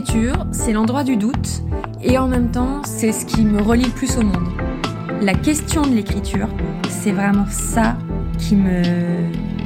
[0.00, 1.62] L'écriture, c'est l'endroit du doute
[2.02, 4.48] et en même temps, c'est ce qui me relie le plus au monde.
[5.20, 6.48] La question de l'écriture,
[6.88, 7.98] c'est vraiment ça
[8.38, 8.80] qui me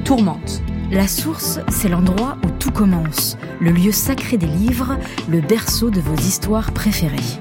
[0.03, 0.61] tourmente.
[0.91, 4.99] La source, c'est l'endroit où tout commence, le lieu sacré des livres,
[5.29, 7.39] le berceau de vos histoires préférées.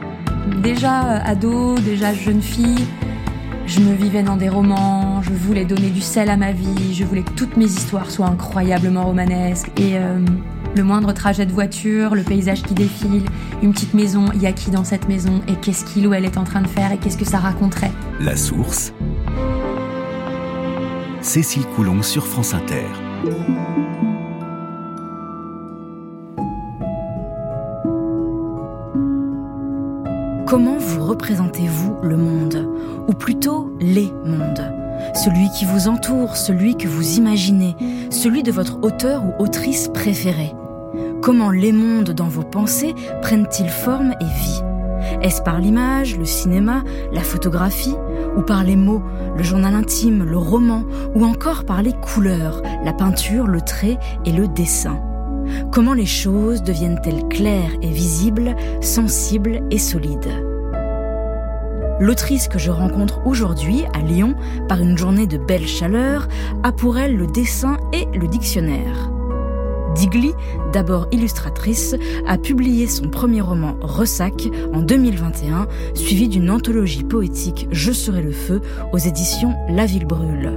[0.62, 2.86] Déjà euh, ado, déjà jeune fille,
[3.66, 7.05] je me vivais dans des romans, je voulais donner du sel à ma vie, je
[7.05, 10.20] voulais que toutes mes histoires soient incroyablement romanesques et euh,
[10.76, 13.24] le moindre trajet de voiture, le paysage qui défile,
[13.62, 16.26] une petite maison, il y a qui dans cette maison et qu'est-ce qu'il ou elle
[16.26, 17.91] est en train de faire et qu'est-ce que ça raconterait.
[18.20, 18.94] La source.
[21.21, 22.85] Cécile Coulon sur France Inter.
[30.48, 32.70] Comment vous représentez-vous le monde
[33.07, 34.71] Ou plutôt les mondes?
[35.16, 37.76] Celui qui vous entoure, celui que vous imaginez,
[38.10, 40.54] celui de votre auteur ou autrice préférée
[41.24, 44.62] Comment les mondes dans vos pensées prennent-ils forme et vie
[45.21, 47.96] Est-ce par l'image, le cinéma, la photographie
[48.35, 49.02] Ou par les mots,
[49.38, 50.84] le journal intime, le roman
[51.16, 54.99] Ou encore par les couleurs, la peinture, le trait et le dessin
[55.71, 60.44] Comment les choses deviennent-elles claires et visibles, sensibles et solides
[62.01, 64.35] L'autrice que je rencontre aujourd'hui à Lyon,
[64.68, 66.28] par une journée de belle chaleur,
[66.63, 69.12] a pour elle le dessin et le dictionnaire.
[69.96, 70.34] Digli,
[70.72, 71.96] d'abord illustratrice,
[72.28, 78.31] a publié son premier roman Ressac en 2021, suivi d'une anthologie poétique Je serai le
[78.31, 80.51] feu aux éditions La Ville brûle.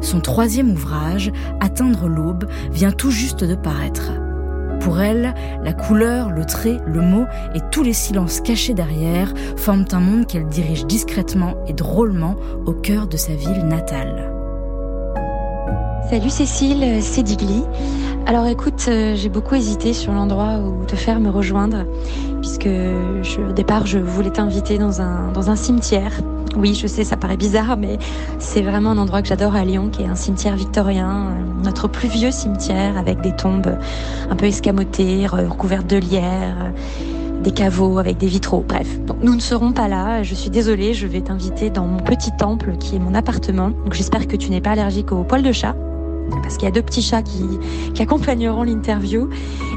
[0.00, 4.12] Son troisième ouvrage, Atteindre l'aube, vient tout juste de paraître.
[4.80, 9.86] Pour elle, la couleur, le trait, le mot et tous les silences cachés derrière forment
[9.92, 14.30] un monde qu'elle dirige discrètement et drôlement au cœur de sa ville natale.
[16.10, 17.62] Salut Cécile, c'est Digli.
[18.26, 21.84] Alors écoute, euh, j'ai beaucoup hésité sur l'endroit où te faire me rejoindre,
[22.40, 22.68] puisque
[23.38, 26.10] au départ je voulais t'inviter dans un, dans un cimetière.
[26.56, 27.98] Oui, je sais, ça paraît bizarre, mais
[28.38, 31.86] c'est vraiment un endroit que j'adore à Lyon, qui est un cimetière victorien, euh, notre
[31.86, 33.76] plus vieux cimetière, avec des tombes
[34.30, 36.72] un peu escamotées, recouvertes de lierre
[37.42, 38.64] des caveaux avec des vitraux.
[38.66, 40.22] Bref, donc nous ne serons pas là.
[40.22, 43.68] Je suis désolée, je vais t'inviter dans mon petit temple qui est mon appartement.
[43.68, 45.74] Donc j'espère que tu n'es pas allergique aux poils de chat
[46.42, 47.58] parce qu'il y a deux petits chats qui,
[47.94, 49.28] qui accompagneront l'interview.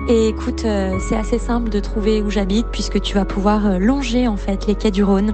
[0.09, 3.77] Et écoute, euh, c'est assez simple de trouver où j'habite puisque tu vas pouvoir euh,
[3.77, 5.33] longer en fait les quais du Rhône.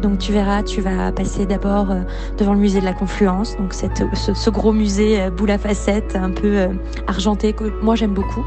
[0.00, 2.00] Donc tu verras, tu vas passer d'abord euh,
[2.38, 6.30] devant le musée de la Confluence, donc cette, ce, gros musée boule à facettes un
[6.30, 6.68] peu
[7.06, 8.44] argenté que moi j'aime beaucoup.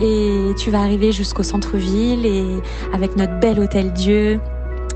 [0.00, 2.46] Et tu vas arriver jusqu'au centre-ville et
[2.94, 4.40] avec notre bel hôtel Dieu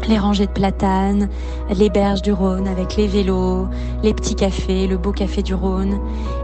[0.08, 1.28] les rangées de platanes,
[1.70, 3.68] les berges du Rhône avec les vélos,
[4.02, 5.98] les petits cafés, le beau café du Rhône.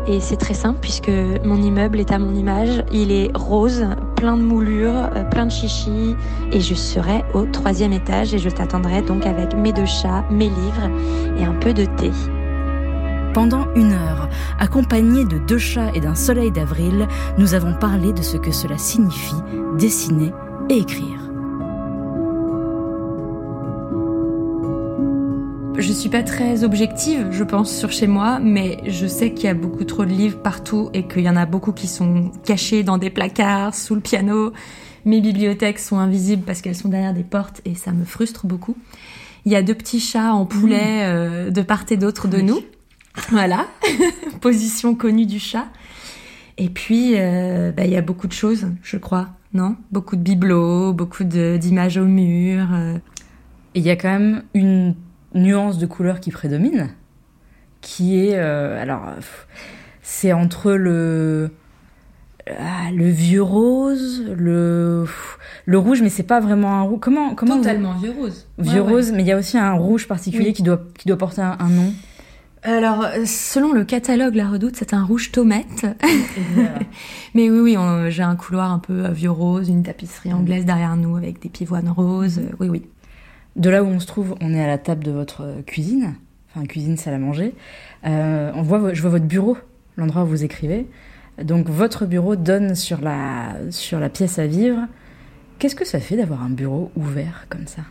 [0.06, 1.10] Et c'est très simple puisque
[1.44, 2.82] mon immeuble est à mon image.
[2.92, 3.84] Il est rose,
[4.16, 6.16] plein de moulures, euh, plein de chichis.
[6.52, 10.48] Et je serai au troisième étage et je t'attendrai donc avec mes deux chats, mes
[10.48, 10.90] livres
[11.38, 12.10] et un peu de thé.
[13.34, 14.28] Pendant une heure,
[14.58, 17.06] accompagnés de deux chats et d'un soleil d'avril,
[17.38, 19.36] nous avons parlé de ce que cela signifie
[19.78, 20.32] dessiner
[20.68, 21.19] et écrire.
[25.80, 29.48] Je suis pas très objective, je pense, sur chez moi, mais je sais qu'il y
[29.48, 32.82] a beaucoup trop de livres partout et qu'il y en a beaucoup qui sont cachés
[32.82, 34.52] dans des placards, sous le piano.
[35.06, 38.76] Mes bibliothèques sont invisibles parce qu'elles sont derrière des portes et ça me frustre beaucoup.
[39.46, 41.08] Il y a deux petits chats en poulet mmh.
[41.08, 42.60] euh, de part et d'autre de nous.
[43.30, 43.66] Voilà,
[44.40, 45.66] position connue du chat.
[46.58, 49.76] Et puis, euh, bah, il y a beaucoup de choses, je crois, non?
[49.90, 52.68] Beaucoup de bibelots, beaucoup d'images au mur.
[52.72, 52.98] Euh.
[53.74, 54.94] Il y a quand même une
[55.34, 56.90] nuance de couleur qui prédomine,
[57.80, 59.02] qui est euh, alors
[60.02, 61.50] c'est entre le
[62.48, 65.04] ah, le vieux rose, le
[65.66, 66.98] le rouge, mais c'est pas vraiment un rouge.
[67.00, 68.46] Comment comment Totalement vieux rose.
[68.58, 71.42] Vieux rose, mais il y a aussi un rouge particulier qui doit qui doit porter
[71.42, 71.92] un, nom.
[72.62, 75.84] Alors, selon le catalogue La Redoute, c'est un rouge tomate.
[77.34, 77.76] mais oui, oui,
[78.08, 81.88] j'ai un couloir un peu vieux rose, une tapisserie anglaise derrière nous avec des pivoines
[81.88, 82.40] roses.
[82.58, 82.82] Oui, oui.
[83.60, 86.14] De là où on se trouve, on est à la table de votre cuisine,
[86.48, 87.54] enfin cuisine salle à manger.
[88.06, 89.58] Euh, on voit, je vois votre bureau
[89.98, 90.86] l'endroit où vous écrivez.
[91.42, 94.86] Donc votre bureau donne sur la, sur la pièce à vivre.
[95.58, 97.82] Qu'est-ce que ça fait d'avoir un bureau ouvert comme ça?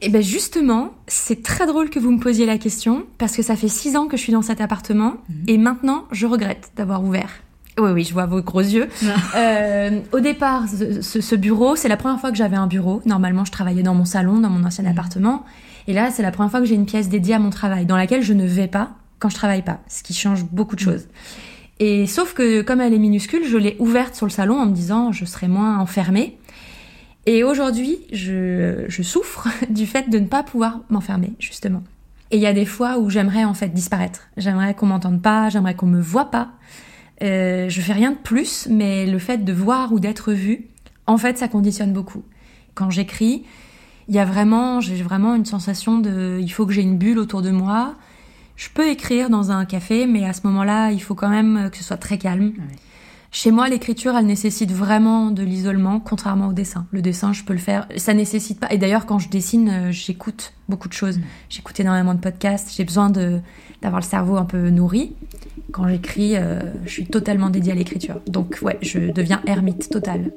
[0.00, 3.54] Eh bien justement, c'est très drôle que vous me posiez la question, parce que ça
[3.54, 5.44] fait six ans que je suis dans cet appartement, mhm.
[5.46, 7.30] et maintenant je regrette d'avoir ouvert.
[7.78, 8.88] Oui, oui, je vois vos gros yeux.
[9.36, 13.02] Euh, au départ, ce, bureau, c'est la première fois que j'avais un bureau.
[13.06, 14.90] Normalement, je travaillais dans mon salon, dans mon ancien mhm.
[14.90, 15.44] appartement.
[15.86, 17.96] Et là, c'est la première fois que j'ai une pièce dédiée à mon travail, dans
[17.96, 20.92] laquelle je ne vais pas quand je travaille pas, ce qui change beaucoup de mhm.
[20.92, 21.06] choses.
[21.80, 24.72] Et sauf que comme elle est minuscule, je l'ai ouverte sur le salon en me
[24.72, 26.38] disant je serai moins enfermée.
[27.26, 31.82] Et aujourd'hui, je, je souffre du fait de ne pas pouvoir m'enfermer, justement.
[32.30, 34.28] Et il y a des fois où j'aimerais en fait disparaître.
[34.36, 36.48] J'aimerais qu'on m'entende pas, j'aimerais qu'on me voit pas.
[37.22, 40.66] Euh, je fais rien de plus, mais le fait de voir ou d'être vu,
[41.06, 42.22] en fait, ça conditionne beaucoup.
[42.74, 43.44] Quand j'écris,
[44.08, 47.18] il y a vraiment, j'ai vraiment une sensation de, il faut que j'ai une bulle
[47.18, 47.94] autour de moi.
[48.56, 51.76] Je peux écrire dans un café, mais à ce moment-là, il faut quand même que
[51.76, 52.52] ce soit très calme.
[53.30, 56.86] Chez moi, l'écriture, elle nécessite vraiment de l'isolement, contrairement au dessin.
[56.92, 57.86] Le dessin, je peux le faire.
[57.96, 58.72] Ça nécessite pas.
[58.72, 61.18] Et d'ailleurs, quand je dessine, euh, j'écoute beaucoup de choses.
[61.18, 61.22] Mm.
[61.50, 62.74] J'écoute énormément de podcasts.
[62.74, 63.40] J'ai besoin de
[63.82, 65.14] d'avoir le cerveau un peu nourri.
[65.72, 68.20] Quand j'écris, euh, je suis totalement dédiée à l'écriture.
[68.26, 70.32] Donc, ouais, je deviens ermite totale.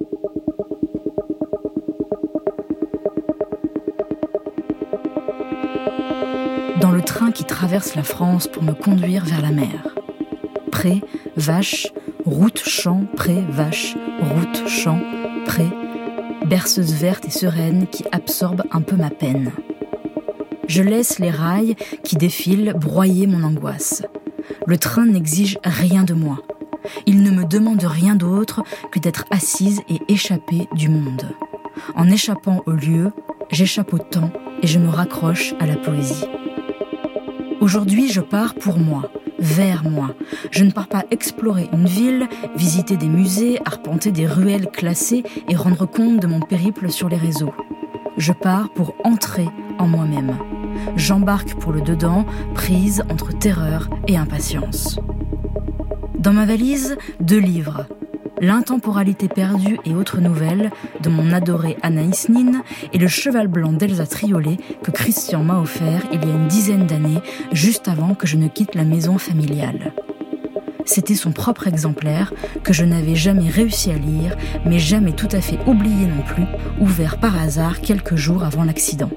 [6.82, 9.96] dans le train qui traverse la France pour me conduire vers la mer.
[10.72, 11.02] Pré,
[11.38, 11.88] vache,
[12.26, 15.00] route, champ, pré, vache, route, champ,
[15.46, 15.66] pré,
[16.46, 19.52] berceuse verte et sereine qui absorbe un peu ma peine.
[20.68, 24.04] Je laisse les rails qui défilent broyer mon angoisse.
[24.66, 26.40] Le train n'exige rien de moi.
[27.06, 31.26] Il ne me demande rien d'autre que d'être assise et échappée du monde.
[31.96, 33.12] En échappant au lieu,
[33.50, 34.32] j'échappe au temps
[34.62, 36.26] et je me raccroche à la poésie.
[37.60, 40.12] Aujourd'hui, je pars pour moi, vers moi.
[40.52, 45.56] Je ne pars pas explorer une ville, visiter des musées, arpenter des ruelles classées et
[45.56, 47.54] rendre compte de mon périple sur les réseaux.
[48.18, 49.48] Je pars pour entrer
[49.80, 50.38] en moi-même.
[50.96, 55.00] J'embarque pour le dedans, prise entre terreur et impatience.
[56.18, 57.88] Dans ma valise, deux livres,
[58.42, 64.08] L'intemporalité perdue et autres nouvelles de mon adoré Anaïs Nin et le cheval blanc d'Elsa
[64.08, 67.22] Triolet que Christian m'a offert il y a une dizaine d'années,
[67.52, 69.94] juste avant que je ne quitte la maison familiale.
[70.86, 72.34] C'était son propre exemplaire
[72.64, 74.36] que je n'avais jamais réussi à lire,
[74.66, 76.46] mais jamais tout à fait oublié non plus,
[76.80, 79.12] ouvert par hasard quelques jours avant l'accident.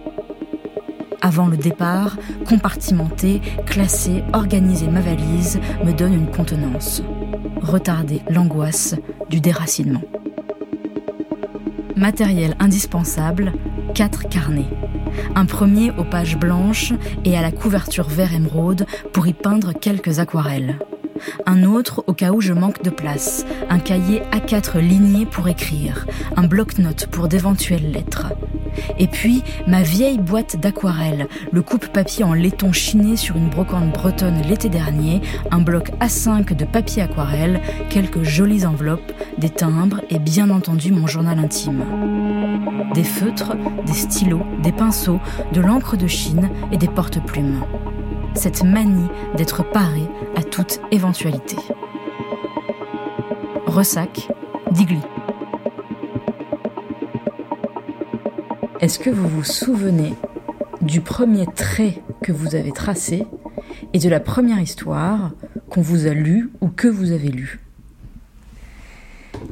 [1.23, 7.03] Avant le départ, compartimenté, classé, organiser ma valise me donne une contenance
[7.61, 8.95] retarder l'angoisse
[9.31, 10.03] du déracinement.
[11.97, 13.53] Matériel indispensable,
[13.95, 14.71] 4 carnets.
[15.35, 16.93] Un premier aux pages blanches
[17.25, 20.79] et à la couverture vert émeraude pour y peindre quelques aquarelles.
[21.47, 26.07] Un autre au cas où je manque de place, un cahier A4 ligné pour écrire,
[26.37, 28.33] un bloc-notes pour d'éventuelles lettres,
[28.99, 34.43] et puis, ma vieille boîte d'aquarelle, le coupe-papier en laiton chiné sur une brocante bretonne
[34.49, 37.61] l'été dernier, un bloc A5 de papier aquarelle,
[37.91, 41.85] quelques jolies enveloppes, des timbres et bien entendu mon journal intime.
[42.95, 43.57] Des feutres,
[43.87, 45.21] des stylos, des pinceaux,
[45.53, 47.63] de l'encre de Chine et des porte-plumes.
[48.35, 50.03] Cette manie d'être paré
[50.37, 51.57] à toute éventualité.
[53.67, 54.29] Ressac,
[54.73, 55.01] Digli.
[58.85, 60.13] Est-ce que vous vous souvenez
[60.83, 63.25] du premier trait que vous avez tracé
[63.95, 65.33] et de la première histoire
[65.71, 67.61] qu'on vous a lue ou que vous avez lue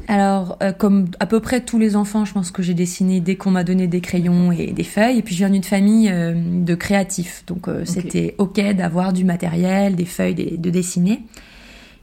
[0.07, 3.37] alors, euh, comme à peu près tous les enfants, je pense que j'ai dessiné dès
[3.37, 5.19] qu'on m'a donné des crayons et des feuilles.
[5.19, 7.45] Et puis, je viens d'une famille euh, de créatifs.
[7.47, 11.23] Donc, euh, c'était OK d'avoir du matériel, des feuilles, de dessiner.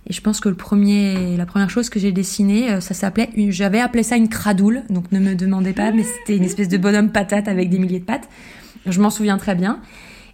[0.07, 3.29] Et je pense que le premier, la première chose que j'ai dessinée, euh, ça s'appelait,
[3.49, 6.77] j'avais appelé ça une cradoule, donc ne me demandez pas, mais c'était une espèce de
[6.77, 8.27] bonhomme patate avec des milliers de pattes.
[8.85, 9.79] Je m'en souviens très bien.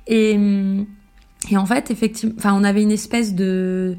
[0.08, 0.86] Et, hum,
[1.50, 3.96] et en fait, effectivement, enfin, on avait une espèce de,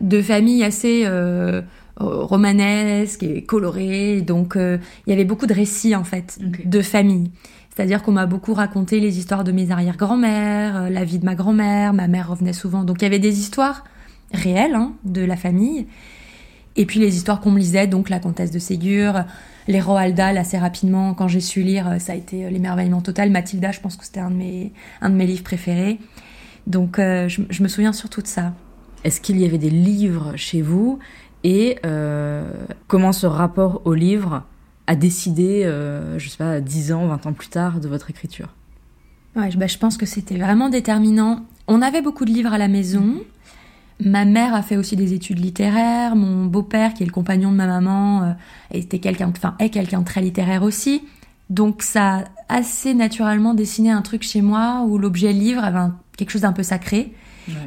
[0.00, 1.62] de famille assez euh,
[1.96, 7.30] romanesque et colorée, donc euh, il y avait beaucoup de récits en fait de famille.
[7.74, 11.94] C'est-à-dire qu'on m'a beaucoup raconté les histoires de mes arrière-grand-mères, la vie de ma grand-mère,
[11.94, 12.84] ma mère revenait souvent.
[12.84, 13.84] Donc il y avait des histoires
[14.32, 15.86] réelles hein, de la famille.
[16.76, 19.24] Et puis les histoires qu'on me lisait, donc la comtesse de Ségur,
[19.68, 21.12] les Roald Dahl assez rapidement.
[21.12, 23.30] Quand j'ai su lire, ça a été l'émerveillement total.
[23.30, 24.72] Mathilda, je pense que c'était un de mes
[25.02, 25.98] un de mes livres préférés.
[26.66, 28.54] Donc euh, je, me souviens surtout de ça.
[29.04, 30.98] Est-ce qu'il y avait des livres chez vous
[31.44, 32.52] et euh,
[32.86, 34.44] comment ce rapport au livre
[34.86, 38.48] a décidé, euh, je sais pas, 10 ans, 20 ans plus tard de votre écriture?
[39.34, 41.44] Ouais, bah, je pense que c'était vraiment déterminant.
[41.66, 43.22] On avait beaucoup de livres à la maison.
[44.04, 46.16] Ma mère a fait aussi des études littéraires.
[46.16, 48.32] Mon beau-père, qui est le compagnon de ma maman, euh,
[48.72, 51.02] était quelqu'un, enfin est quelqu'un de très littéraire aussi.
[51.50, 56.30] Donc ça a assez naturellement dessiné un truc chez moi où l'objet livre avait quelque
[56.30, 57.12] chose d'un peu sacré.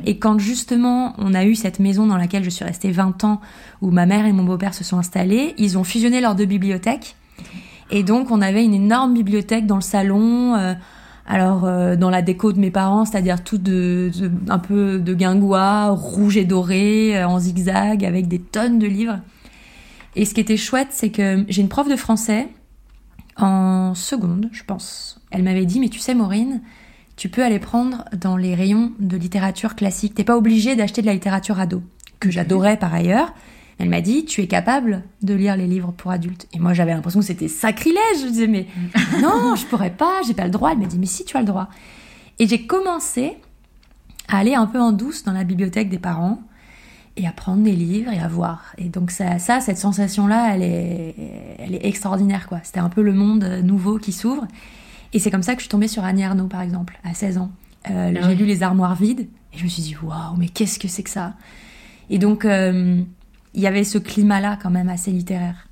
[0.05, 3.41] Et quand justement on a eu cette maison dans laquelle je suis restée 20 ans,
[3.81, 7.15] où ma mère et mon beau-père se sont installés, ils ont fusionné leurs deux bibliothèques.
[7.91, 10.55] Et donc on avait une énorme bibliothèque dans le salon.
[10.55, 10.73] Euh,
[11.27, 13.61] alors euh, dans la déco de mes parents, c'est-à-dire tout
[14.49, 19.19] un peu de guingois, rouge et doré, euh, en zigzag, avec des tonnes de livres.
[20.15, 22.47] Et ce qui était chouette, c'est que j'ai une prof de français
[23.37, 25.19] en seconde, je pense.
[25.31, 26.61] Elle m'avait dit, mais tu sais Maureen,
[27.17, 30.15] tu peux aller prendre dans les rayons de littérature classique.
[30.15, 31.81] T'es pas obligé d'acheter de la littérature ado,
[32.19, 33.33] que j'adorais par ailleurs.
[33.77, 36.47] Elle m'a dit, tu es capable de lire les livres pour adultes.
[36.53, 38.21] Et moi, j'avais l'impression que c'était sacrilège.
[38.21, 38.67] Je disais, mais
[39.21, 40.71] non, je pourrais pas, j'ai pas le droit.
[40.71, 41.69] Elle m'a dit, mais si, tu as le droit.
[42.39, 43.37] Et j'ai commencé
[44.27, 46.41] à aller un peu en douce dans la bibliothèque des parents
[47.17, 48.73] et à prendre des livres et à voir.
[48.77, 51.15] Et donc ça, ça cette sensation-là, elle est,
[51.59, 52.59] elle est extraordinaire, quoi.
[52.63, 54.47] C'était un peu le monde nouveau qui s'ouvre.
[55.13, 57.37] Et c'est comme ça que je suis tombée sur Annie Arnaud, par exemple, à 16
[57.37, 57.51] ans.
[57.89, 60.79] Euh, ah j'ai lu Les Armoires vides et je me suis dit, waouh, mais qu'est-ce
[60.79, 61.35] que c'est que ça?
[62.09, 63.01] Et donc, euh,
[63.55, 65.67] il y avait ce climat-là quand même assez littéraire.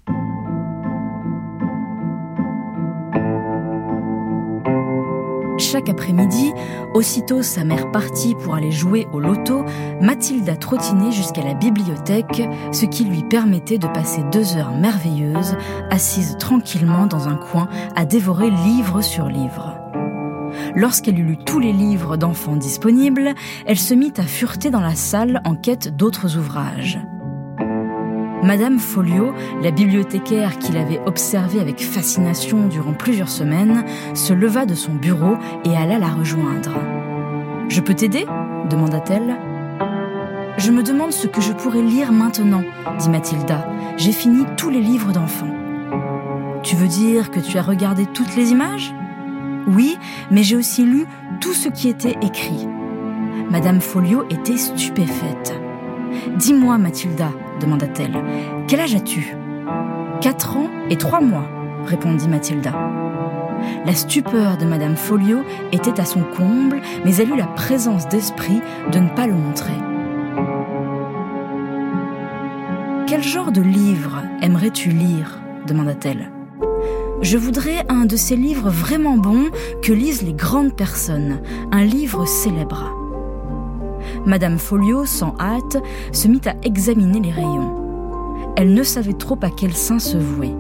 [5.60, 6.52] Chaque après-midi,
[6.94, 9.64] aussitôt sa mère partie pour aller jouer au loto,
[10.02, 15.56] Mathilda trottinait jusqu'à la bibliothèque, ce qui lui permettait de passer deux heures merveilleuses,
[15.90, 19.78] assise tranquillement dans un coin à dévorer livre sur livre.
[20.76, 23.34] Lorsqu'elle eut lu tous les livres d'enfants disponibles,
[23.66, 27.00] elle se mit à fureter dans la salle en quête d'autres ouvrages.
[28.44, 34.76] Madame Folio, la bibliothécaire qui l'avait observée avec fascination durant plusieurs semaines, se leva de
[34.76, 36.78] son bureau et alla la rejoindre.
[37.70, 38.26] Je peux t'aider?
[38.70, 39.38] demanda-t-elle.
[40.58, 42.64] Je me demande ce que je pourrais lire maintenant,
[43.00, 43.66] dit Mathilda.
[43.96, 45.56] J'ai fini tous les livres d'enfants.
[46.64, 48.94] Tu veux dire que tu as regardé toutes les images?
[49.68, 49.98] Oui,
[50.32, 51.06] mais j'ai aussi lu
[51.40, 52.68] tout ce qui était écrit.
[53.50, 55.54] Madame Folio était stupéfaite.
[56.38, 57.32] Dis-moi, Mathilda,
[57.64, 58.22] demanda-t-elle,
[58.68, 59.36] quel âge as-tu?
[60.22, 61.48] Quatre ans et trois mois,
[61.86, 62.74] répondit Mathilda.
[63.86, 65.40] La stupeur de Madame Folio
[65.72, 69.74] était à son comble, mais elle eut la présence d'esprit de ne pas le montrer.
[73.08, 75.40] Quel genre de livre aimerais-tu lire?
[75.66, 76.30] demanda-t-elle.
[77.22, 79.50] Je voudrais un de ces livres vraiment bons
[79.82, 81.40] que lisent les grandes personnes,
[81.72, 83.03] un livre célèbre.
[84.26, 85.78] Madame Folio, sans hâte,
[86.12, 88.54] se mit à examiner les rayons.
[88.56, 90.54] Elle ne savait trop à quel sein se vouer.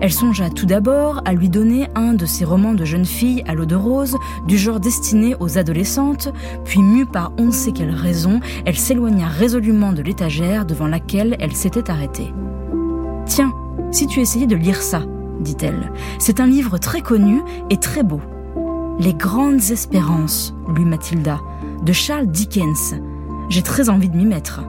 [0.00, 3.54] Elle songea tout d'abord à lui donner un de ces romans de jeunes filles à
[3.54, 4.16] l'eau de rose,
[4.46, 6.32] du genre destiné aux adolescentes,
[6.64, 11.36] puis mue par on ne sait quelle raison, elle s'éloigna résolument de l'étagère devant laquelle
[11.40, 12.32] elle s'était arrêtée.
[13.26, 13.52] Tiens,
[13.92, 15.02] si tu essayais de lire ça,
[15.40, 17.40] dit-elle, c'est un livre très connu
[17.70, 18.20] et très beau.
[18.98, 21.40] Les grandes espérances, lut Mathilda,
[21.82, 22.94] de Charles Dickens.
[23.48, 24.62] J'ai très envie de m'y mettre.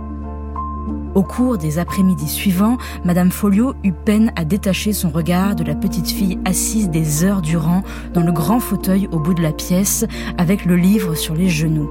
[1.13, 5.75] Au cours des après-midi suivants, Madame Folio eut peine à détacher son regard de la
[5.75, 10.05] petite fille assise des heures durant dans le grand fauteuil au bout de la pièce,
[10.37, 11.89] avec le livre sur les genoux.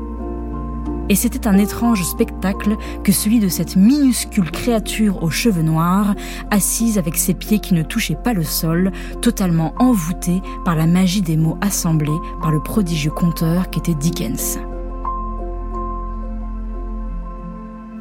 [1.10, 6.14] Et c'était un étrange spectacle que celui de cette minuscule créature aux cheveux noirs,
[6.50, 11.20] assise avec ses pieds qui ne touchaient pas le sol, totalement envoûtée par la magie
[11.20, 14.60] des mots assemblés par le prodigieux conteur qu'était Dickens.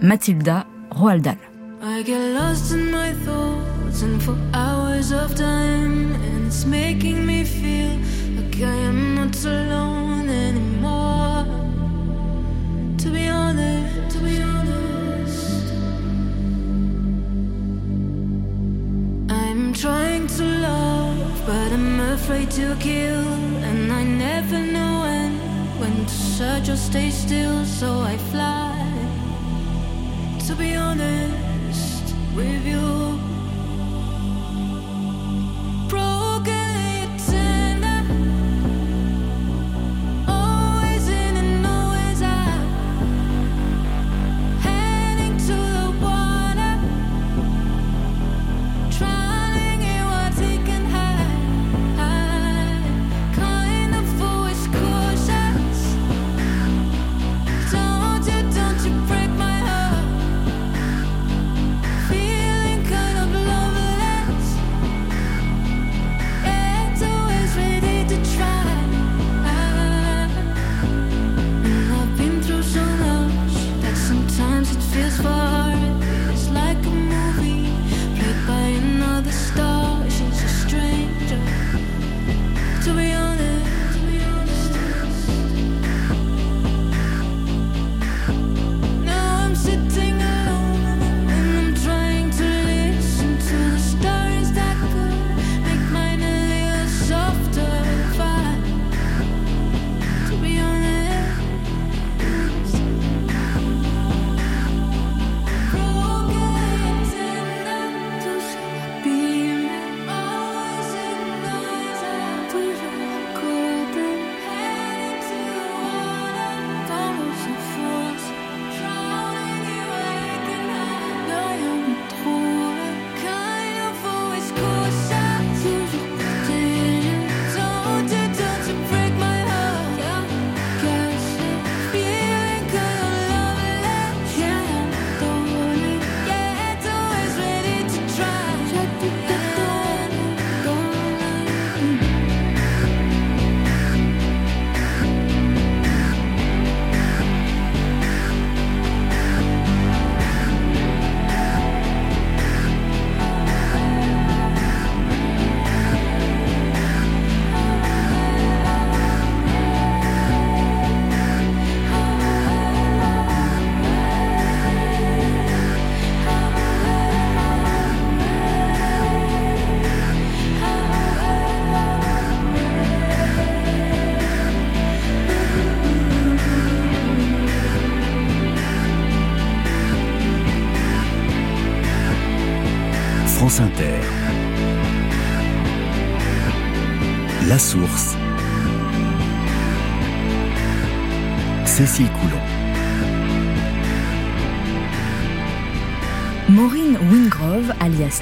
[0.01, 1.37] Mathilda Roaldal.
[1.81, 7.43] I get lost in my thoughts and for hours of time and it's making me
[7.43, 7.99] feel
[8.35, 11.45] like I am not alone anymore.
[12.97, 15.73] To be honest, to be honest,
[19.29, 23.27] I'm trying to love, but I'm afraid to kill,
[23.69, 25.31] and I never know when
[25.79, 28.88] when to search or stay still, so I fly
[30.49, 33.28] to be honest with you.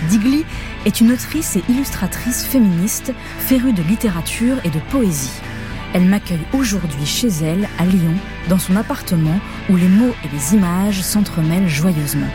[0.09, 0.45] Digly,
[0.85, 5.41] est une autrice et illustratrice féministe férue de littérature et de poésie.
[5.93, 8.13] Elle m'accueille aujourd'hui chez elle, à Lyon,
[8.49, 12.27] dans son appartement où les mots et les images s'entremêlent joyeusement.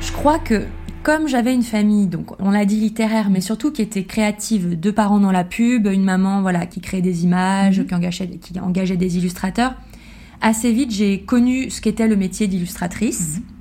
[0.00, 0.64] Je crois que
[1.06, 4.90] comme j'avais une famille, donc on l'a dit littéraire, mais surtout qui était créative, deux
[4.90, 7.86] parents dans la pub, une maman voilà qui créait des images, mhm.
[7.86, 9.76] qui, engageait, qui engageait des illustrateurs,
[10.40, 13.36] assez vite j'ai connu ce qu'était le métier d'illustratrice.
[13.36, 13.55] Mhm.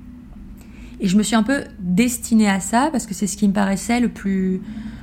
[1.00, 3.54] Et je me suis un peu destinée à ça parce que c'est ce qui me
[3.54, 4.62] paraissait le plus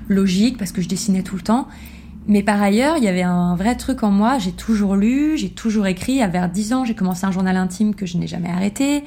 [0.08, 1.68] logique, parce que je dessinais tout le temps.
[2.26, 4.38] Mais par ailleurs, il y avait un vrai truc en moi.
[4.38, 6.22] J'ai toujours lu, j'ai toujours écrit.
[6.22, 9.04] À vers 10 ans, j'ai commencé un journal intime que je n'ai jamais arrêté.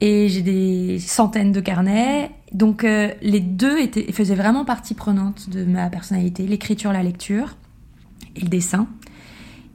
[0.00, 2.30] Et j'ai des centaines de carnets.
[2.52, 6.46] Donc euh, les deux étaient, faisaient vraiment partie prenante de ma personnalité.
[6.46, 7.56] L'écriture, la lecture
[8.36, 8.86] et le dessin.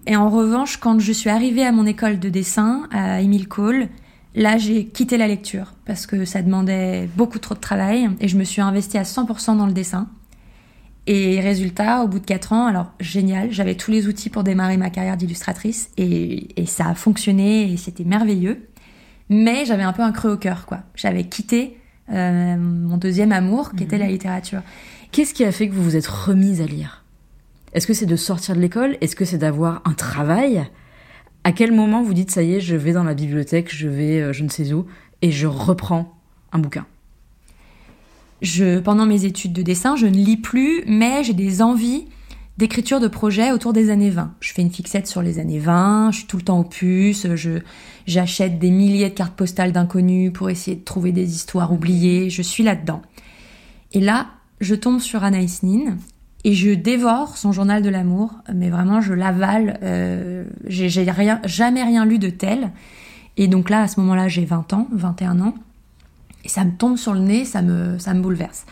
[0.08, 3.90] Et en revanche, quand je suis arrivée à mon école de dessin, à Emile Cole,
[4.36, 8.38] là j'ai quitté la lecture parce que ça demandait beaucoup trop de travail et je
[8.38, 10.08] me suis investie à 100% dans le dessin.
[11.08, 14.78] Et résultat, au bout de 4 ans, alors génial, j'avais tous les outils pour démarrer
[14.78, 18.68] ma carrière d'illustratrice et, ça a fonctionné et c'était merveilleux.
[19.30, 20.82] Mais j'avais un peu un creux au cœur, quoi.
[20.96, 21.78] J'avais quitté
[22.12, 24.12] euh, mon deuxième amour, qui était la mhm.
[24.12, 24.62] littérature.
[25.12, 27.04] Qu'est-ce qui a fait que vous vous êtes remise à lire?
[27.74, 28.98] Est-ce que c'est de sortir de l'école?
[29.02, 30.63] Est-ce que c'est d'avoir un travail?
[31.43, 34.21] À quel moment vous dites ça y est, je vais dans la bibliothèque, je vais
[34.21, 34.86] euh, je ne sais où
[35.21, 36.17] et je reprends
[36.52, 36.86] un bouquin?
[38.84, 42.06] Pendant mes études de dessin, je ne lis plus, mais j'ai des envies
[42.58, 44.34] d'écriture de projets autour des années 20.
[44.41, 47.25] Je fais une fixette sur les années 20, je suis tout le temps au puce,
[47.36, 47.60] je,
[48.06, 52.41] j'achète des milliers de cartes postales d'inconnus pour essayer de trouver des histoires oubliées, je
[52.41, 53.02] suis là-dedans.
[53.93, 54.28] Et là,
[54.60, 55.97] je tombe sur Anaïs Nin
[56.43, 62.06] et je dévore son journal de l'amour, mais vraiment je l'avale, euh, j'ai, jamais rien
[62.06, 62.71] lu de tel.
[63.38, 65.54] Et donc là, à ce moment-là, j'ai 20 ans, 21 ans.
[66.45, 68.65] Et ça me tombe sur le nez, ça me, ça me bouleverse.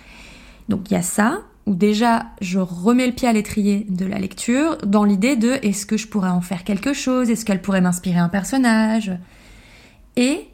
[0.69, 4.19] Donc il y a ça, où déjà je remets le pied à l'étrier de la
[4.19, 7.81] lecture, dans l'idée de est-ce que je pourrais en faire quelque chose, est-ce qu'elle pourrait
[7.81, 9.11] m'inspirer un personnage?
[10.15, 10.47] Et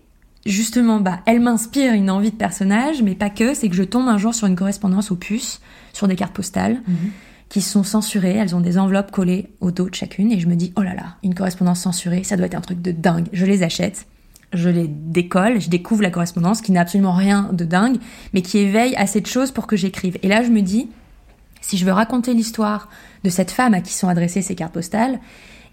[0.45, 4.07] justement, bah, elle m'inspire une envie de personnage, mais pas que, c'est que je tombe
[4.07, 5.61] un jour sur une correspondance aux puces,
[5.93, 6.81] sur des cartes postales.
[6.87, 7.11] Mhm.
[7.49, 10.55] qui sont censurées, elles ont des enveloppes collées au dos de chacune, et je me
[10.55, 13.45] dis, oh là là, une correspondance censurée, ça doit être un truc de dingue, je
[13.45, 14.07] les achète
[14.53, 17.97] je les décolle, je découvre la correspondance qui n'a absolument rien de dingue,
[18.33, 20.17] mais qui éveille assez de choses pour que j'écrive.
[20.21, 20.89] Et là, je me dis,
[21.61, 22.89] si je veux raconter l'histoire
[23.23, 25.19] de cette femme à qui sont adressées ces cartes postales,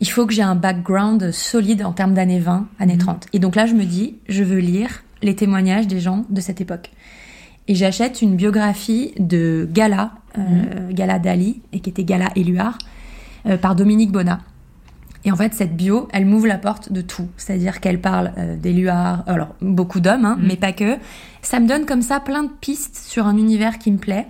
[0.01, 3.25] il faut que j'ai un background solide en termes d'années 20, années 30.
[3.27, 3.31] Mhm.
[3.33, 6.61] Et donc là, je me dis, je veux lire les témoignages des gens de cette
[6.61, 6.91] époque.
[7.69, 10.95] Et j'achète une biographie de Gala, euh, mhm.
[10.95, 12.79] Gala Dali, et qui était Gala Éluard,
[13.47, 14.41] euh, par Dominique Bonnat.
[15.25, 17.29] Et en fait, cette bio, elle m'ouvre la porte de tout.
[17.37, 20.47] C'est-à-dire qu'elle parle euh, des luards, alors beaucoup d'hommes, hein, mm.
[20.47, 20.97] mais pas que.
[21.43, 24.27] Ça me donne comme ça plein de pistes sur un univers qui me plaît.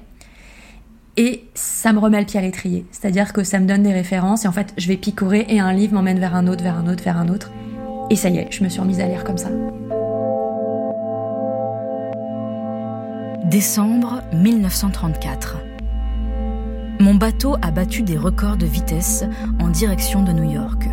[1.20, 2.86] Et ça me remet le pied à l'étrier.
[2.92, 5.70] C'est-à-dire que ça me donne des références et en fait, je vais picorer et un
[5.74, 7.50] livre m'emmène vers un autre, vers un autre, vers un autre.
[8.08, 9.50] Et ça y est, je me suis remise à lire comme ça.
[13.44, 15.58] Décembre 1934.
[17.00, 19.24] Mon bateau a battu des records de vitesse
[19.58, 20.88] en direction de New York.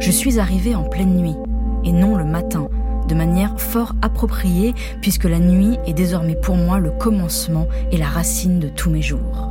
[0.00, 1.36] Je suis arrivé en pleine nuit,
[1.84, 2.66] et non le matin,
[3.08, 8.06] de manière fort appropriée, puisque la nuit est désormais pour moi le commencement et la
[8.06, 9.50] racine de tous mes jours.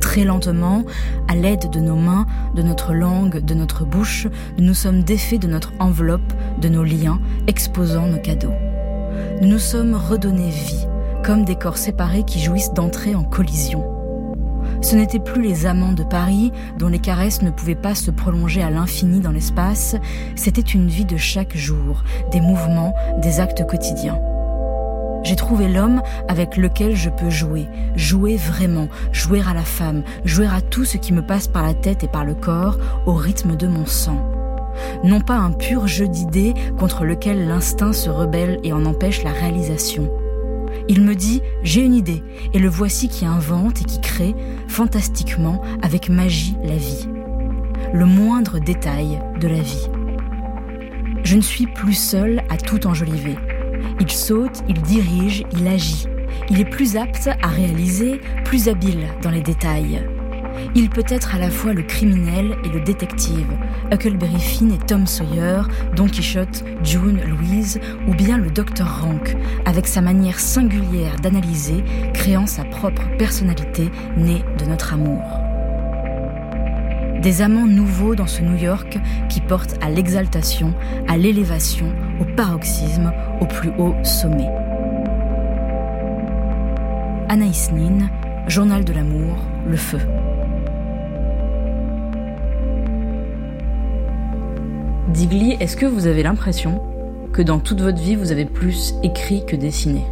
[0.00, 0.84] Très lentement,
[1.28, 5.40] à l'aide de nos mains, de notre langue, de notre bouche, nous nous sommes défaits
[5.40, 8.54] de notre enveloppe, de nos liens, exposant nos cadeaux.
[9.42, 10.86] Nous nous sommes redonnés vie,
[11.24, 13.95] comme des corps séparés qui jouissent d'entrer en collision.
[14.86, 18.62] Ce n'étaient plus les amants de Paris, dont les caresses ne pouvaient pas se prolonger
[18.62, 19.96] à l'infini dans l'espace,
[20.36, 24.20] c'était une vie de chaque jour, des mouvements, des actes quotidiens.
[25.24, 30.46] J'ai trouvé l'homme avec lequel je peux jouer, jouer vraiment, jouer à la femme, jouer
[30.46, 33.56] à tout ce qui me passe par la tête et par le corps, au rythme
[33.56, 34.24] de mon sang.
[35.02, 39.32] Non pas un pur jeu d'idées contre lequel l'instinct se rebelle et en empêche la
[39.32, 40.08] réalisation
[40.88, 42.22] il me dit J'ai une idée,
[42.52, 44.34] et le voici qui invente et qui crée,
[44.68, 47.08] fantastiquement, avec magie, la vie.
[47.92, 49.88] Le moindre détail de la vie.
[51.24, 53.36] Je ne suis plus seul à tout enjoliver.
[54.00, 56.06] Il saute, il dirige, il agit.
[56.50, 60.06] Il est plus apte à réaliser, plus habile dans les détails.
[60.74, 63.50] Il peut être à la fois le criminel et le détective,
[63.92, 65.62] Huckleberry Finn et Tom Sawyer,
[65.94, 72.46] Don Quichotte, June, Louise, ou bien le docteur Rank, avec sa manière singulière d'analyser, créant
[72.46, 75.22] sa propre personnalité née de notre amour.
[77.22, 80.74] Des amants nouveaux dans ce New York qui porte à l'exaltation,
[81.08, 84.48] à l'élévation, au paroxysme, au plus haut sommet.
[87.28, 88.08] Anaïs Nin,
[88.46, 89.98] Journal de l'amour, Le Feu.
[95.08, 96.82] Digli, est-ce que vous avez l'impression
[97.32, 100.04] que dans toute votre vie, vous avez plus écrit que dessiné?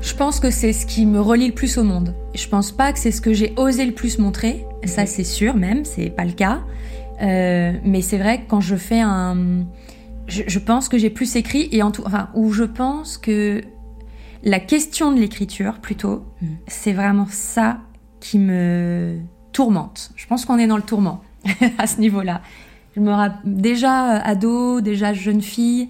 [0.00, 2.16] Je pense que c'est ce qui me relie le plus au monde.
[2.34, 4.66] Je pense pas que c'est ce que j'ai osé le plus montrer.
[4.84, 6.62] Ça, c'est sûr même, c'est pas le cas.
[7.22, 9.66] Euh, mais c'est vrai que quand je fais un,
[10.26, 13.60] je, pense que j'ai plus écrit et en tout, enfin, où je pense que
[14.42, 16.46] la question de l'écriture, plutôt, mm.
[16.66, 17.78] c'est vraiment ça
[18.18, 19.18] qui me
[19.52, 20.10] tourmente.
[20.16, 21.22] Je pense qu'on est dans le tourment
[21.78, 22.42] à ce niveau-là.
[22.94, 23.12] Je me
[23.44, 25.88] déjà euh, ado, déjà jeune fille,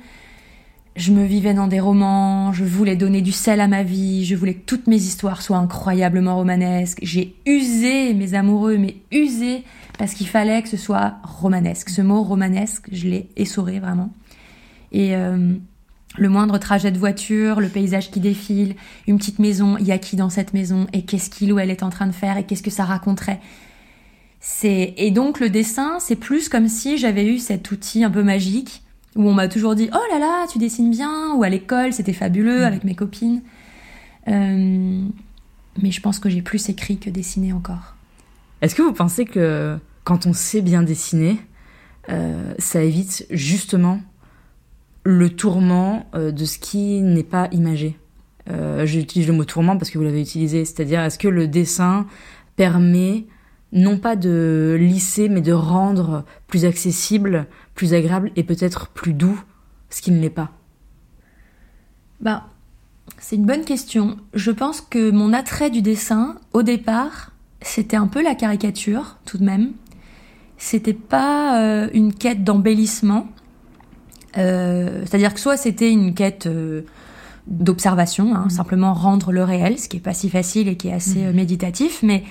[0.95, 4.37] je me vivais dans des romans, je voulais donner du sel à ma vie, je
[4.37, 6.99] voulais que toutes mes histoires soient incroyablement romanesques.
[7.03, 9.65] J'ai usé mes amoureux, mais usé
[9.99, 11.89] parce qu'il fallait que ce soit romanesque.
[11.89, 14.11] Ce mot romanesque, je l'ai essoré vraiment.
[14.93, 15.55] Et euh,
[16.17, 18.75] le moindre trajet de voiture, le paysage qui défile,
[19.07, 21.71] une petite maison, il y a qui dans cette maison et qu'est-ce qu'il ou elle
[21.71, 23.41] est en train de faire et qu'est-ce que ça raconterait.
[24.45, 28.25] C'est et donc le dessin, c'est plus comme si j'avais eu cet outil un peu
[28.25, 28.83] magique
[29.15, 32.13] où on m'a toujours dit oh là là tu dessines bien ou à l'école c'était
[32.13, 32.65] fabuleux mm.
[32.65, 33.41] avec mes copines.
[34.27, 35.01] Euh,
[35.81, 37.95] mais je pense que j'ai plus écrit que dessiné encore.
[38.63, 41.39] Est-ce que vous pensez que quand on sait bien dessiner,
[42.09, 44.01] euh, ça évite justement
[45.05, 47.97] le tourment euh, de ce qui n'est pas imagé?
[48.85, 52.09] J'utilise le mot tourment parce que vous l'avez utilisé, c'est-à-dire est-ce que le dessin
[52.57, 53.25] permet
[53.73, 59.43] non pas de lisser, mais de rendre plus accessible, plus agréable et peut-être plus doux
[59.91, 60.51] ce qui ne l'est pas
[62.21, 62.49] Bah,
[63.19, 64.17] c'est une bonne question.
[64.35, 69.39] Je pense que mon attrait du dessin, au départ, c'était un peu la caricature, tout
[69.39, 69.73] de même.
[70.59, 73.27] C'était pas euh, une quête d'embellissement.
[74.39, 76.83] Euh, c'est-à-dire que soit c'était une quête euh,
[77.47, 78.51] d'observation, hein, mmh.
[78.51, 81.33] simplement rendre le réel, ce qui est pas si facile et qui est assez mmh.
[81.33, 82.25] méditatif, mais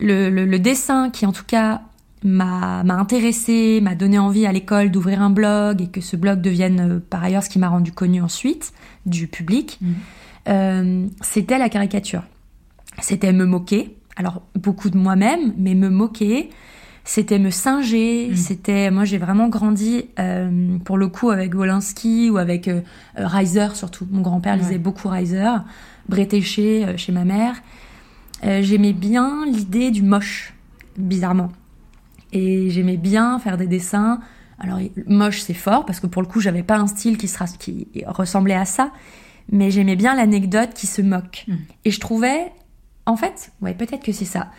[0.00, 1.82] le, dessin qui en tout cas
[2.24, 6.80] m'a intéressé, m'a donné envie à l'école d'ouvrir un blog et que ce blog devienne
[6.80, 8.72] euh, par ailleurs ce qui m'a rendu connu ensuite
[9.06, 9.94] du public, mhm.
[10.48, 12.22] euh, c'était la caricature.
[13.00, 16.50] C'était me moquer, alors beaucoup de moi-même, mais me moquer,
[17.04, 18.36] c'était me singer, mhm.
[18.36, 22.68] c'était moi j'ai vraiment grandi euh, pour le coup avec Wolinski ou avec
[23.16, 24.06] Reiser surtout.
[24.10, 25.56] Mon grand-père lisait beaucoup Reiser,
[26.08, 27.54] Bretéché chez ma mère.
[28.44, 30.54] Euh, j'aimais bien l'idée du moche,
[30.96, 31.50] bizarrement.
[32.32, 34.20] Et j'aimais bien faire des dessins.
[34.58, 37.46] Alors moche c'est fort parce que pour le coup j'avais pas un style qui, sera,
[37.46, 38.92] qui ressemblait à ça,
[39.50, 41.44] mais j'aimais bien l'anecdote qui se moque.
[41.48, 41.54] Mm.
[41.86, 42.52] Et je trouvais,
[43.06, 44.50] en fait, ouais peut-être que c'est ça.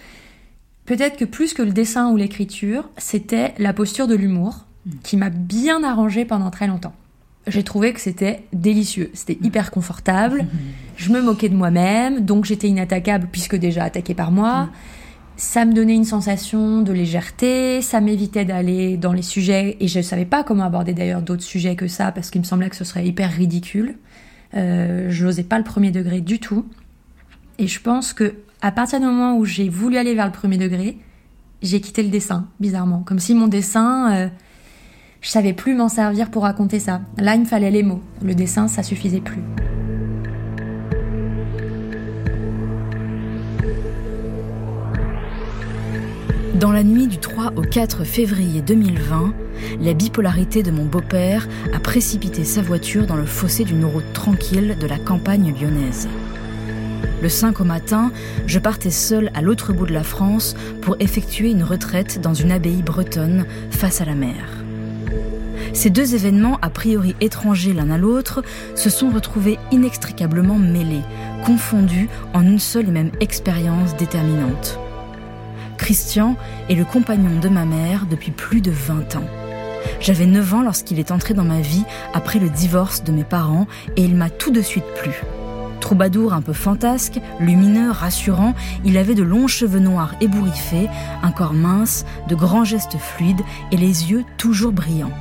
[0.85, 4.91] Peut-être que plus que le dessin ou l'écriture, c'était la posture de l'humour mm.
[5.03, 6.95] qui m'a bien arrangé pendant très longtemps
[7.47, 9.09] j'ai trouvé que c'était délicieux.
[9.13, 9.45] C'était mm.
[9.45, 10.45] hyper confortable.
[10.95, 14.63] Je me moquais de moi-même, donc j'étais inattaquable puisque déjà attaquée par moi.
[14.63, 14.69] Mm.
[15.37, 19.97] Ça me donnait une sensation de légèreté, ça m'évitait d'aller dans les sujets, et je
[19.97, 22.75] ne savais pas comment aborder d'ailleurs d'autres sujets que ça, parce qu'il me semblait que
[22.75, 23.95] ce serait hyper ridicule.
[24.53, 26.65] Euh, je n'osais pas le premier degré du tout.
[27.57, 30.57] Et je pense que à partir du moment où j'ai voulu aller vers le premier
[30.57, 30.99] degré,
[31.63, 33.01] j'ai quitté le dessin, bizarrement.
[33.03, 34.13] Comme si mon dessin...
[34.13, 34.27] Euh,
[35.21, 37.01] je savais plus m'en servir pour raconter ça.
[37.17, 38.01] Là, il me fallait les mots.
[38.23, 39.43] Le dessin, ça suffisait plus.
[46.55, 49.33] Dans la nuit du 3 au 4 février 2020,
[49.79, 54.75] la bipolarité de mon beau-père a précipité sa voiture dans le fossé d'une route tranquille
[54.79, 56.07] de la campagne lyonnaise.
[57.21, 58.11] Le 5 au matin,
[58.47, 62.51] je partais seule à l'autre bout de la France pour effectuer une retraite dans une
[62.51, 64.60] abbaye bretonne face à la mer.
[65.73, 68.43] Ces deux événements, a priori étrangers l'un à l'autre,
[68.75, 71.01] se sont retrouvés inextricablement mêlés,
[71.45, 74.79] confondus en une seule et même expérience déterminante.
[75.77, 76.35] Christian
[76.69, 79.27] est le compagnon de ma mère depuis plus de 20 ans.
[79.99, 83.67] J'avais 9 ans lorsqu'il est entré dans ma vie après le divorce de mes parents
[83.95, 85.11] et il m'a tout de suite plu.
[85.79, 88.53] Troubadour un peu fantasque, lumineux, rassurant,
[88.85, 90.87] il avait de longs cheveux noirs ébouriffés,
[91.23, 95.11] un corps mince, de grands gestes fluides et les yeux toujours brillants.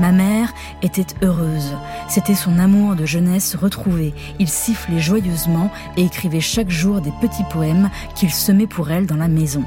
[0.00, 1.74] Ma mère était heureuse.
[2.08, 4.14] C'était son amour de jeunesse retrouvé.
[4.38, 9.16] Il sifflait joyeusement et écrivait chaque jour des petits poèmes qu'il semait pour elle dans
[9.16, 9.64] la maison.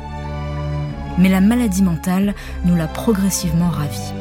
[1.17, 2.33] Mais la maladie mentale
[2.65, 4.13] nous l'a progressivement ravie.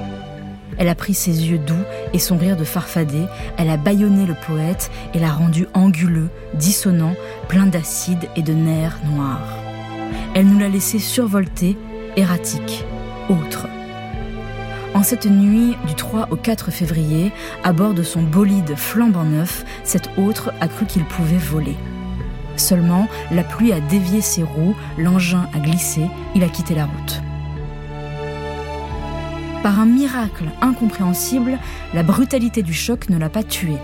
[0.78, 3.26] Elle a pris ses yeux doux et son rire de farfadet,
[3.58, 7.14] elle a bâillonné le poète et l'a rendu anguleux, dissonant,
[7.48, 9.58] plein d'acide et de nerfs noirs.
[10.34, 11.76] Elle nous l'a laissé survolté,
[12.16, 12.84] erratique,
[13.28, 13.66] autre.
[14.92, 17.30] En cette nuit du 3 au 4 février,
[17.62, 21.76] à bord de son bolide flambant neuf, cet autre a cru qu'il pouvait voler.
[22.56, 26.02] Seulement, la pluie a dévié ses roues, l'engin a glissé,
[26.34, 27.22] il a quitté la route.
[29.62, 31.58] Par un miracle incompréhensible,
[31.94, 33.76] la brutalité du choc ne l'a pas tué.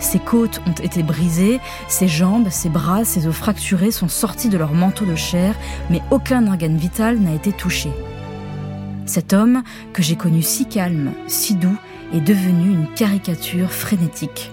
[0.00, 4.58] Ses côtes ont été brisées, ses jambes, ses bras, ses os fracturés sont sortis de
[4.58, 5.54] leur manteau de chair,
[5.90, 7.90] mais aucun organe vital n'a été touché.
[9.10, 11.76] Cet homme, que j'ai connu si calme, si doux,
[12.14, 14.52] est devenu une caricature frénétique.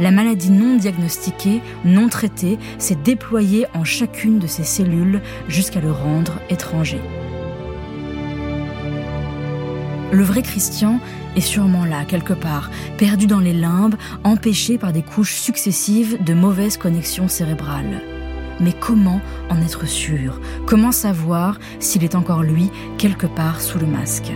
[0.00, 5.92] La maladie non diagnostiquée, non traitée, s'est déployée en chacune de ses cellules jusqu'à le
[5.92, 6.98] rendre étranger.
[10.10, 10.98] Le vrai Christian
[11.36, 16.34] est sûrement là, quelque part, perdu dans les limbes, empêché par des couches successives de
[16.34, 18.02] mauvaises connexions cérébrales.
[18.60, 20.40] Mais comment en être sûr?
[20.66, 24.32] Comment savoir s'il est encore lui, quelque part sous le masque?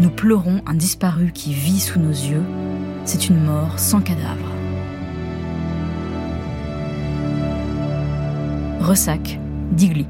[0.00, 2.44] Nous pleurons un disparu qui vit sous nos yeux.
[3.04, 4.50] C'est une mort sans cadavre.
[8.80, 9.38] Ressac,
[9.72, 10.06] Digli.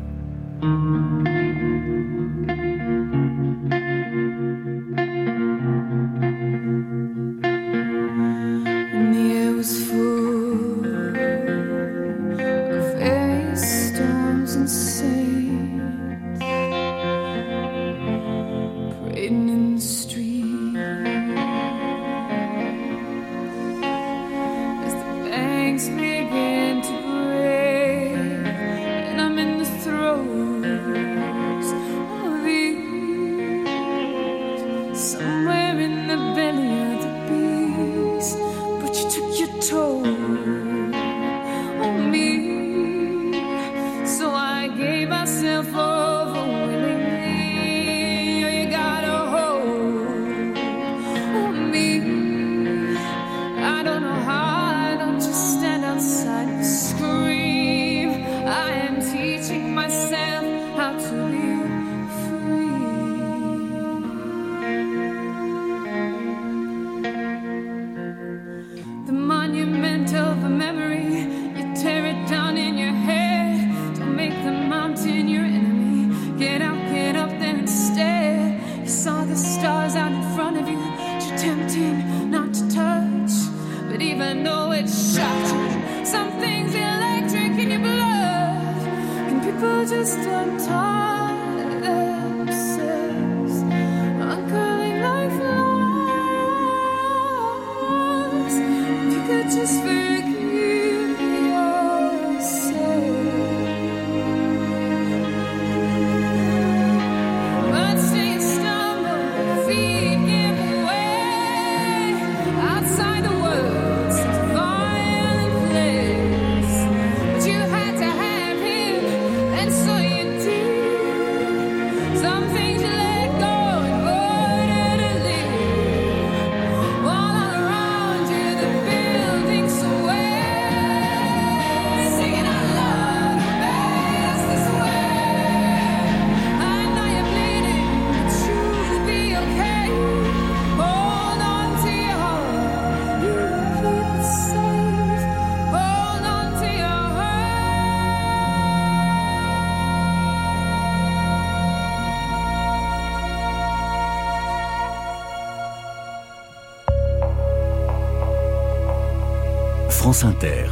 [160.22, 160.66] Inter.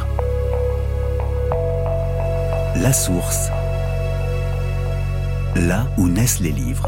[2.75, 3.49] La source.
[5.55, 6.87] Là où naissent les livres.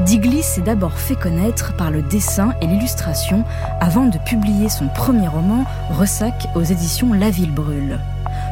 [0.00, 3.44] Diglis s'est d'abord fait connaître par le dessin et l'illustration
[3.80, 7.98] avant de publier son premier roman, Ressac, aux éditions La Ville Brûle.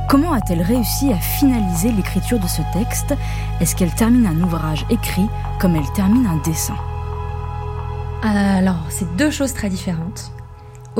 [0.09, 3.15] Comment a-t-elle réussi à finaliser l'écriture de ce texte?
[3.61, 5.29] Est-ce qu'elle termine un ouvrage écrit
[5.61, 6.77] comme elle termine un dessin?
[8.23, 10.33] Alors, c'est deux choses très différentes.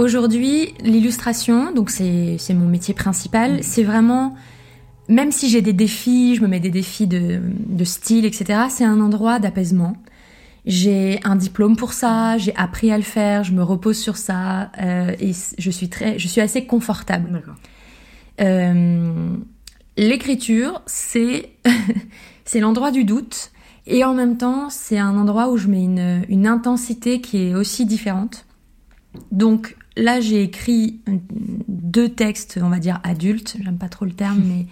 [0.01, 3.63] Aujourd'hui, l'illustration, donc c'est mon métier principal, mm.
[3.63, 4.35] c'est vraiment,
[5.09, 8.85] même si j'ai des défis, je me mets des défis de, de style, etc., c'est
[8.85, 9.99] un endroit d'apaisement.
[10.65, 14.73] J'ai un diplôme pour ça, j'ai appris à le faire, je me repose sur ça
[14.81, 17.43] euh, et je suis très, je suis assez confortable.
[18.41, 19.37] Euh,
[19.99, 21.51] L'écriture, c'est
[22.47, 23.53] c'est l'endroit du doute
[23.87, 27.55] et en même temps c'est un endroit où je mets une, une intensité qui est
[27.55, 28.47] aussi différente.
[29.31, 31.01] Donc là j'ai écrit
[31.69, 34.67] deux textes, on va dire adultes, j'aime pas trop le terme, mais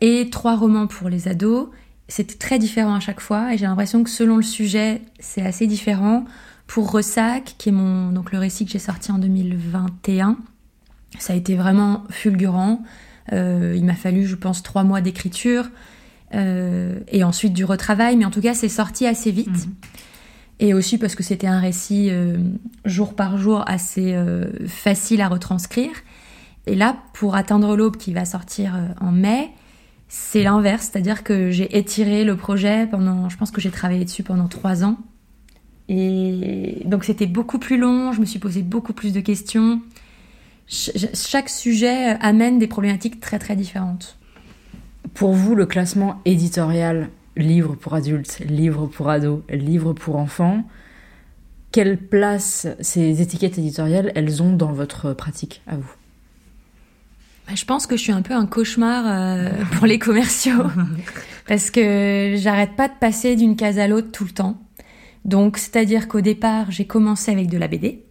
[0.00, 1.68] et trois romans pour les ados
[2.08, 5.66] c'était très différent à chaque fois et j'ai l'impression que selon le sujet, c'est assez
[5.66, 6.24] différent.
[6.66, 10.36] Pour Ressac, qui est mon donc le récit que j'ai sorti en 2021,
[11.18, 12.82] ça a été vraiment fulgurant.
[13.32, 15.68] Euh, il m'a fallu, je pense, trois mois d'écriture
[16.34, 19.48] euh, et ensuite du retravail, mais en tout cas, c'est sorti assez vite.
[19.48, 19.74] Mhm.
[20.58, 22.38] Et aussi parce que c'était un récit euh,
[22.84, 25.92] jour par jour assez euh, facile à retranscrire.
[26.66, 29.50] Et là, pour Atteindre l'aube qui va sortir euh, en mai,
[30.08, 34.22] c'est l'inverse, c'est-à-dire que j'ai étiré le projet pendant, je pense que j'ai travaillé dessus
[34.22, 34.96] pendant trois ans.
[35.88, 39.80] Et donc c'était beaucoup plus long, je me suis posé beaucoup plus de questions.
[40.68, 44.16] chaque sujet amène des problématiques très très différentes.
[45.14, 50.64] Pour vous, le classement éditorial, livre pour adultes, livre pour ados, livre pour enfants,
[51.72, 55.92] quelle place ces étiquettes éditoriales, elles ont dans votre pratique à vous?
[57.46, 60.64] Bah, je pense que je suis un peu un cauchemar euh, pour les commerciaux
[61.46, 64.58] parce que j'arrête pas de passer d'une case à l'autre tout le temps.
[65.24, 68.04] Donc, c'est-à-dire qu'au départ, j'ai commencé avec de la BD,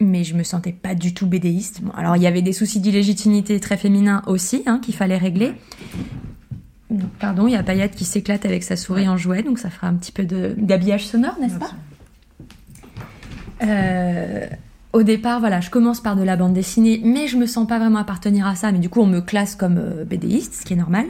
[0.00, 1.82] mais je me sentais pas du tout BDiste.
[1.82, 5.52] Bon, alors, il y avait des soucis d'illégitimité très féminins aussi hein, qu'il fallait régler.
[7.18, 9.88] Pardon, il y a Payette qui s'éclate avec sa souris en jouet, donc ça fera
[9.88, 11.70] un petit peu d'habillage sonore, n'est-ce pas
[13.62, 14.46] euh,
[14.92, 17.78] au départ, voilà, je commence par de la bande dessinée, mais je me sens pas
[17.78, 20.72] vraiment appartenir à ça, mais du coup, on me classe comme euh, BDiste, ce qui
[20.72, 21.06] est normal.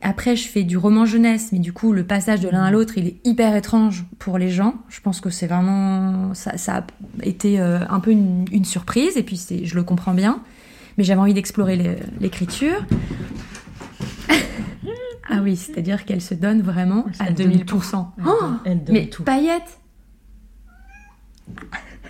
[0.00, 2.98] Après, je fais du roman jeunesse, mais du coup, le passage de l'un à l'autre,
[2.98, 4.74] il est hyper étrange pour les gens.
[4.90, 6.84] Je pense que c'est vraiment, ça, a
[7.22, 10.40] été euh, un peu une, surprise, et puis je le comprends bien.
[10.98, 12.84] Mais j'avais envie d'explorer l'écriture.
[15.30, 18.06] ah oui, c'est-à-dire qu'elle se donne vraiment à 2000%.
[18.26, 18.30] Oh,
[18.88, 19.78] mais paillettes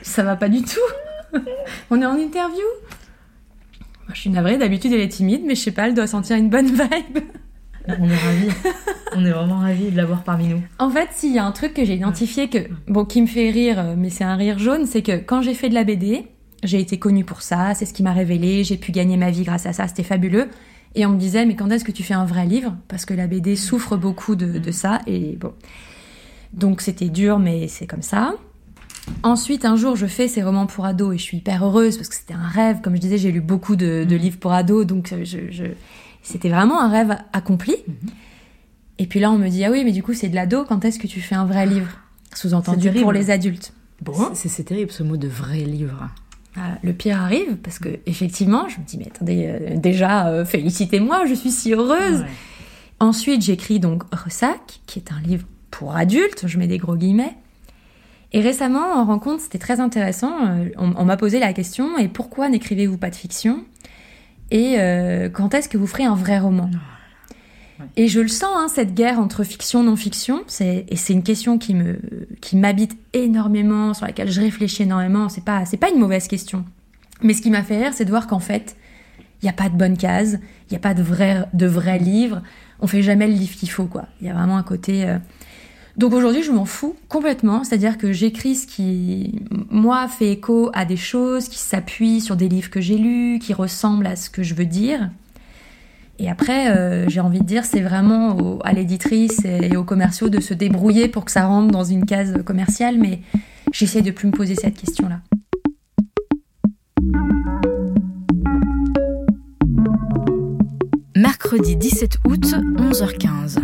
[0.03, 1.41] ça va pas du tout.
[1.91, 2.63] On est en interview.
[4.07, 6.37] Moi, je suis navrée, d'habitude elle est timide, mais je sais pas, elle doit sentir
[6.37, 7.19] une bonne vibe.
[7.89, 8.49] On est ravis.
[9.17, 10.63] On est vraiment ravis de l'avoir parmi nous.
[10.79, 13.51] En fait, s'il y a un truc que j'ai identifié que, bon, qui me fait
[13.51, 16.29] rire, mais c'est un rire jaune, c'est que quand j'ai fait de la BD,
[16.63, 19.43] j'ai été connue pour ça, c'est ce qui m'a révélé, j'ai pu gagner ma vie
[19.43, 20.49] grâce à ça, c'était fabuleux.
[20.95, 22.77] Et on me disait, mais quand est-ce que tu fais un vrai livre?
[22.89, 25.53] Parce que la BD souffre beaucoup de, de ça, et bon.
[26.53, 28.35] Donc c'était dur, mais c'est comme ça.
[29.23, 32.09] Ensuite, un jour, je fais ces romans pour ados et je suis hyper heureuse parce
[32.09, 32.81] que c'était un rêve.
[32.81, 34.15] Comme je disais, j'ai lu beaucoup de, mm.
[34.15, 35.65] livres pour ados, donc euh, je,
[36.23, 37.73] c'était vraiment un rêve accompli.
[37.73, 38.11] Mm-hmm.
[38.99, 40.85] Et puis là, on me dit, ah oui, mais du coup, c'est de l'ado, quand
[40.85, 41.89] est-ce que tu fais un vrai livre?
[42.35, 43.73] Sous-entendu pour les adultes.
[44.01, 44.31] Bon.
[44.35, 46.09] C'est terrible ce mot de vrai livre.
[46.57, 50.45] Ah, le pire arrive parce que effectivement, je me dis mais attendez, euh, déjà euh,
[50.45, 52.25] félicitez-moi, je suis si heureuse.
[53.01, 57.35] Ensuite, j'écris donc Ressac, qui est un livre pour adultes, je mets des gros guillemets.
[58.35, 60.33] Et récemment, en rencontre, c'était très intéressant.
[60.47, 63.65] Euh, on, m'a posé la question et pourquoi n'écrivez-vous pas de fiction?
[64.51, 66.69] Et euh, quand est-ce que vous ferez un vrai roman?
[67.97, 70.45] Et je le sens, hein, cette guerre entre fiction et non-fiction.
[70.61, 71.99] Et c'est une question qui me
[72.41, 75.29] qui m'habite énormément, sur laquelle je réfléchis énormément.
[75.29, 76.65] C'est pas c'est pas une mauvaise question.
[77.23, 78.77] Mais ce qui m'a fait rire, c'est de voir qu'en fait,
[79.43, 81.67] il n'y a pas de bonne case, il n'y a pas de vrai de
[82.03, 82.43] livres.
[82.81, 84.07] On fait jamais le livre qu'il faut, quoi.
[84.21, 85.09] Il y a vraiment un côté.
[85.09, 85.19] Euh,
[85.97, 90.85] donc aujourd'hui, je m'en fous complètement, c'est-à-dire que j'écris ce qui, moi, fait écho à
[90.85, 94.43] des choses, qui s'appuient sur des livres que j'ai lus, qui ressemblent à ce que
[94.43, 95.11] je veux dire.
[96.19, 100.41] Et après, euh, j'ai envie de dire, c'est vraiment à l'éditrice et aux commerciaux de
[100.41, 103.21] se débrouiller pour que ça rentre dans une case commerciale, mais
[103.73, 105.21] j'essaie de plus me poser cette question-là.
[111.17, 112.45] Mercredi 17 août,
[112.77, 113.59] 11h15.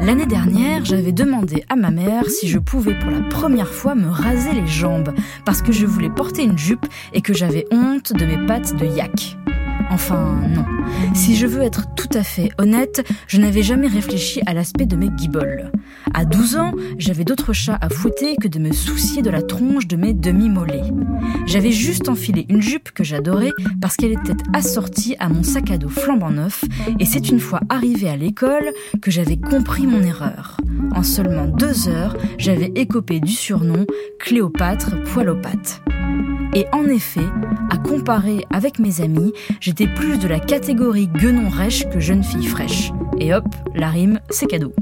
[0.00, 4.08] L'année dernière, j'avais demandé à ma mère si je pouvais pour la première fois me
[4.08, 8.24] raser les jambes parce que je voulais porter une jupe et que j'avais honte de
[8.24, 9.36] mes pattes de yak.
[9.90, 10.64] Enfin, non.
[11.14, 14.96] Si je veux être tout à fait honnête, je n'avais jamais réfléchi à l'aspect de
[14.96, 15.72] mes guiboles.
[16.14, 19.86] À 12 ans, j'avais d'autres chats à fouetter que de me soucier de la tronche
[19.86, 20.92] de mes demi-mollets.
[21.46, 25.78] J'avais juste enfilé une jupe que j'adorais parce qu'elle était assortie à mon sac à
[25.78, 26.64] dos flambant neuf
[26.98, 30.58] et c'est une fois arrivée à l'école que j'avais compris mon erreur.
[30.94, 33.86] En seulement deux heures, j'avais écopé du surnom
[34.18, 35.82] Cléopâtre poil aux pattes.
[36.54, 37.26] Et en effet,
[37.70, 42.46] à comparer avec mes amis, j'étais plus de la catégorie guenon rêche que jeune fille
[42.46, 42.90] fraîche.
[43.18, 44.72] Et hop, la rime, c'est cadeau.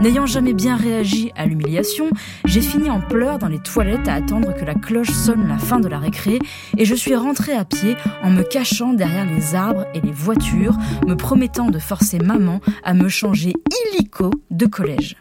[0.00, 2.10] N'ayant jamais bien réagi à l'humiliation,
[2.44, 5.80] j'ai fini en pleurs dans les toilettes à attendre que la cloche sonne la fin
[5.80, 6.38] de la récré
[6.76, 10.76] et je suis rentrée à pied en me cachant derrière les arbres et les voitures,
[11.06, 13.54] me promettant de forcer maman à me changer
[13.92, 15.16] illico de collège.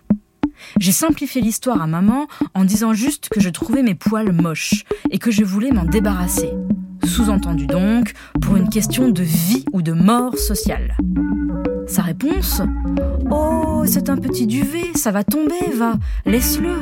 [0.79, 5.19] J'ai simplifié l'histoire à maman en disant juste que je trouvais mes poils moches et
[5.19, 6.51] que je voulais m'en débarrasser.
[7.05, 10.95] Sous-entendu donc, pour une question de vie ou de mort sociale.
[11.87, 12.61] Sa réponse
[13.29, 15.95] Oh, c'est un petit duvet, ça va tomber, va,
[16.25, 16.75] laisse-le.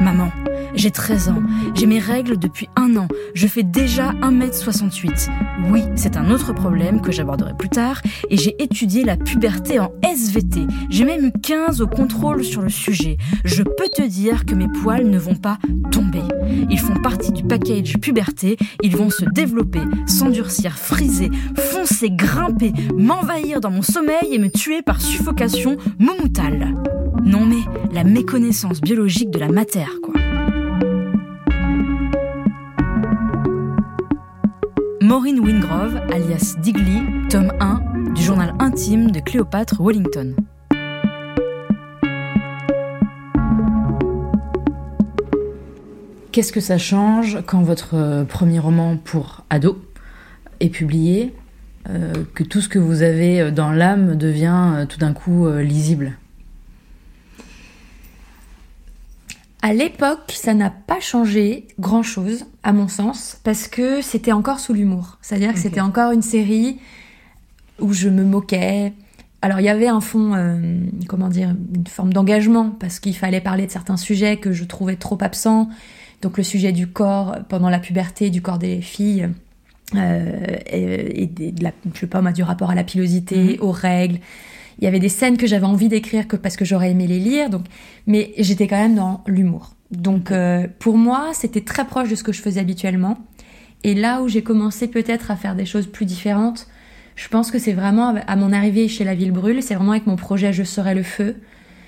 [0.00, 0.30] Maman,
[0.74, 1.42] j'ai 13 ans,
[1.74, 5.28] j'ai mes règles depuis un an, je fais déjà 1m68.
[5.70, 8.00] Oui, c'est un autre problème que j'aborderai plus tard,
[8.30, 10.66] et j'ai étudié la puberté en SVT.
[10.90, 13.16] J'ai même eu 15 au contrôle sur le sujet.
[13.44, 15.58] Je peux te dire que mes poils ne vont pas
[15.90, 16.22] tomber.
[16.70, 23.60] Ils font partie du package puberté, ils vont se développer, s'endurcir, friser, foncer, grimper, m'envahir
[23.60, 26.74] dans mon sommeil et me tuer par suffocation moumoutal.
[27.24, 27.62] Non mais
[27.92, 30.23] la méconnaissance biologique de la matière, quoi.
[35.14, 37.00] Maureen Wingrove, alias Digley,
[37.30, 40.34] tome 1 du journal intime de Cléopâtre Wellington.
[46.32, 49.80] Qu'est-ce que ça change quand votre euh, premier roman pour ado
[50.58, 51.32] est publié,
[51.88, 56.14] euh, que tout ce que vous avez euh, dans l'âme devient tout d'un coup lisible?
[59.64, 64.74] À l'époque, ça n'a pas changé grand-chose, à mon sens, parce que c'était encore sous
[64.74, 65.16] l'humour.
[65.22, 66.80] C'est-à-dire que c'était encore une série
[67.80, 68.92] où je me moquais.
[69.40, 70.76] Alors il y avait un fond, euh,
[71.08, 74.96] comment dire, une forme d'engagement, parce qu'il fallait parler de certains sujets que je trouvais
[74.96, 75.70] trop absents.
[76.20, 79.30] Donc le sujet du corps pendant la puberté, du corps des filles,
[79.94, 83.62] euh, et, de la, je sais pas du rapport à la pilosité, mhm.
[83.62, 84.18] aux règles.
[84.78, 87.18] Il y avait des scènes que j'avais envie d'écrire que parce que j'aurais aimé les
[87.18, 87.64] lire, donc,
[88.06, 89.74] mais j'étais quand même dans l'humour.
[89.90, 93.18] Donc euh, pour moi, c'était très proche de ce que je faisais habituellement.
[93.84, 96.66] Et là où j'ai commencé peut-être à faire des choses plus différentes,
[97.16, 100.06] je pense que c'est vraiment à mon arrivée chez La Ville Brûle, c'est vraiment avec
[100.06, 101.36] mon projet Je serai le feu,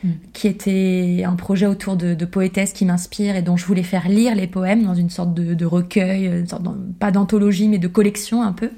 [0.04, 0.10] mm.
[0.32, 4.08] qui était un projet autour de, de poétesses qui m'inspire et dont je voulais faire
[4.08, 6.64] lire les poèmes dans une sorte de, recueil, une sorte
[7.00, 8.70] pas d'anthologie mais de collection un peu.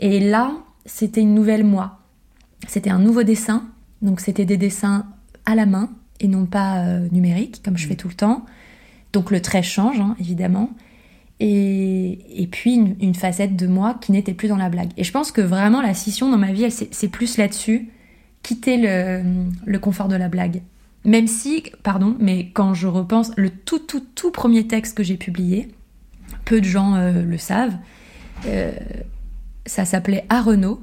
[0.00, 0.52] Et là,
[0.84, 2.00] c'était une nouvelle moi.
[2.68, 3.66] C'était un nouveau dessin,
[4.02, 5.06] donc c'était des dessins
[5.46, 5.90] à la main
[6.20, 8.46] et non pas euh, numériques comme je fais tout le temps.
[9.12, 10.70] Donc le trait change, hein, évidemment.
[11.44, 14.90] Et, puis une, facette de moi qui n'était plus dans la blague.
[14.96, 17.88] Et je pense que vraiment la scission dans ma vie, c'est plus là-dessus,
[18.44, 20.62] quitter le, confort de la blague.
[21.04, 25.16] Même si, pardon, mais quand je repense, le tout tout tout premier texte que j'ai
[25.16, 25.68] publié,
[26.44, 27.76] peu de gens euh, le savent,
[28.46, 28.70] euh,
[29.66, 30.80] ça s'appelait À Renault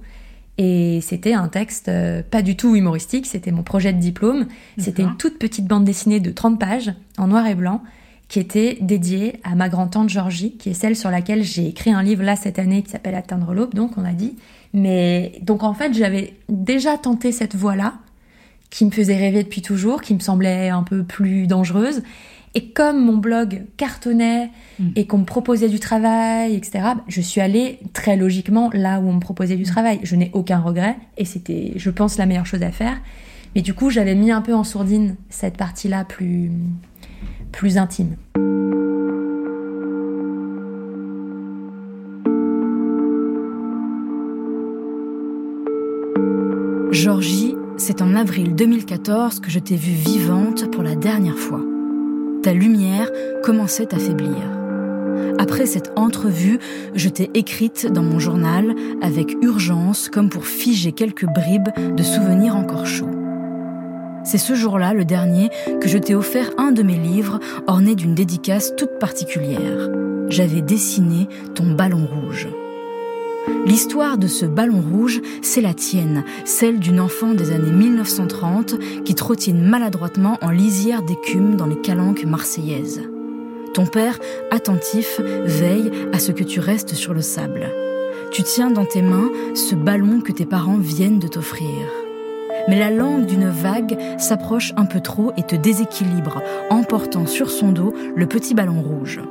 [0.62, 4.45] et c'était un texte euh, pas du tout humoristique, c'était mon projet de diplôme.
[4.78, 7.82] C'était une toute petite bande dessinée de 30 pages en noir et blanc
[8.28, 12.03] qui était dédiée à ma grand-tante Georgie, qui est celle sur laquelle j'ai écrit un
[12.03, 14.36] livre là cette année qui s'appelle Atteindre l'aube, donc on a dit.
[14.74, 17.93] Mais donc en fait, j'avais déjà tenté cette voie-là,
[18.70, 22.03] qui me faisait rêver depuis toujours, qui me semblait un peu plus dangereuse.
[22.56, 24.89] Et comme mon blog cartonnait mm.
[24.95, 29.14] et qu'on me proposait du travail, etc., je suis allée très logiquement là où on
[29.14, 29.68] me proposait du mm.
[29.68, 30.00] travail.
[30.04, 33.00] Je n'ai aucun regret et c'était, je pense, la meilleure chose à faire.
[33.56, 36.52] Mais du coup, j'avais mis un peu en sourdine cette partie-là plus,
[37.52, 38.16] plus intime.
[46.91, 51.62] Georgie, c'est en avril 2014 que je t'ai vue vivante pour la dernière fois
[52.44, 53.10] ta lumière
[53.44, 54.38] commençait à faiblir.
[55.38, 56.60] Après cette entrevue,
[56.96, 62.56] je t'ai écrite dans mon journal avec urgence comme pour figer quelques bribes de souvenirs
[62.56, 63.12] encore chauds.
[64.24, 65.50] C'est ce jour-là, le dernier,
[65.82, 69.90] que je t'ai offert un de mes livres orné d'une dédicace toute particulière.
[70.30, 72.48] J'avais dessiné ton ballon rouge.
[73.66, 79.16] L'histoire de ce ballon rouge, c'est la tienne, celle d'une enfant des années 1930 qui
[79.16, 83.02] trottine maladroitement en lisière d'écume dans les calanques marseillaises.
[83.74, 84.20] Ton père,
[84.52, 87.70] attentif, veille à ce que tu restes sur le sable.
[88.32, 91.70] Tu tiens dans tes mains ce ballon que tes parents viennent de t'offrir.
[92.68, 97.72] Mais la langue d'une vague s'approche un peu trop et te déséquilibre, emportant sur son
[97.72, 99.22] dos le petit ballon rouge.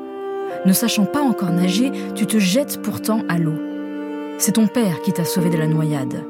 [0.65, 3.68] Ne sachant pas encore nager, tu te jettes pourtant à l'eau.
[4.41, 6.25] C'est ton père qui t'a sauvé de la noyade.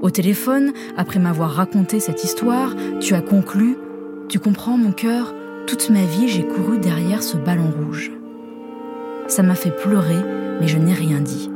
[0.00, 3.76] Au téléphone, après m'avoir raconté cette histoire, tu as conclu
[4.30, 5.34] Tu comprends, mon cœur,
[5.66, 8.10] toute ma vie j'ai couru derrière ce ballon rouge.
[9.28, 10.16] Ça m'a fait pleurer,
[10.60, 11.50] mais je n'ai rien dit.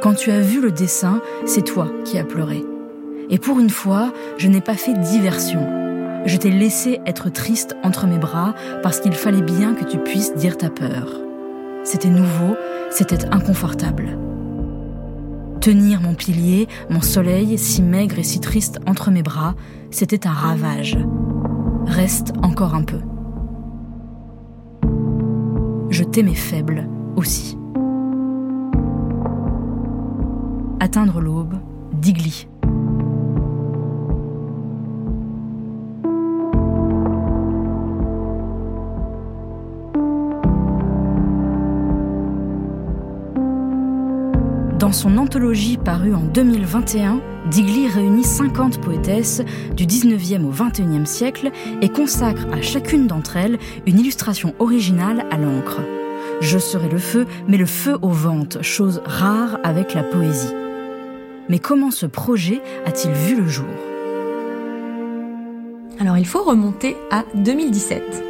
[0.00, 2.64] Quand tu as vu le dessin, c'est toi qui as pleuré.
[3.28, 5.60] Et pour une fois, je n'ai pas fait diversion.
[6.24, 10.34] Je t'ai laissé être triste entre mes bras parce qu'il fallait bien que tu puisses
[10.36, 11.20] dire ta peur.
[11.84, 12.56] C'était nouveau,
[12.90, 14.16] c'était inconfortable.
[15.60, 19.54] Tenir mon pilier, mon soleil, si maigre et si triste entre mes bras,
[19.90, 20.96] c'était un ravage.
[21.86, 23.00] Reste encore un peu.
[25.90, 27.58] Je t'aimais faible aussi.
[30.80, 31.56] Atteindre l'aube,
[31.92, 32.48] Digli.
[44.90, 49.40] Dans son anthologie parue en 2021, Digli réunit 50 poétesses
[49.76, 55.36] du 19e au 21e siècle et consacre à chacune d'entre elles une illustration originale à
[55.36, 55.80] l'encre.
[56.40, 60.52] Je serai le feu, mais le feu aux ventes, chose rare avec la poésie.
[61.48, 63.66] Mais comment ce projet a-t-il vu le jour?
[66.00, 68.24] Alors il faut remonter à 2017.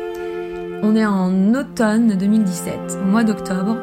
[0.83, 3.79] On est en automne 2017, au mois d'octobre,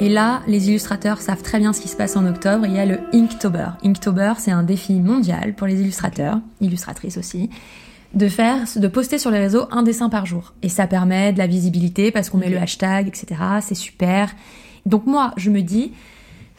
[0.00, 2.66] et là, les illustrateurs savent très bien ce qui se passe en octobre.
[2.66, 3.70] Il y a le Inktober.
[3.84, 7.50] Inktober, c'est un défi mondial pour les illustrateurs, illustratrices aussi,
[8.14, 10.54] de faire, de poster sur les réseaux un dessin par jour.
[10.62, 13.40] Et ça permet de la visibilité parce qu'on met le hashtag, etc.
[13.60, 14.34] C'est super.
[14.86, 15.92] Donc moi, je me dis,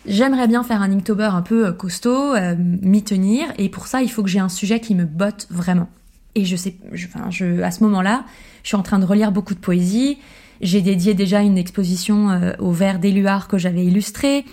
[0.06, 3.48] j'aimerais bien faire un Inktober un peu euh, costaud, euh, m'y tenir.
[3.58, 5.88] Et pour ça, il faut que j'ai un sujet qui me botte vraiment.
[6.36, 8.26] Et je sais, enfin, je, à ce moment-là,
[8.64, 10.18] je suis en train de relire beaucoup de poésie.
[10.62, 14.46] J'ai dédié déjà une exposition euh, au vers d'Éluard que j'avais illustré.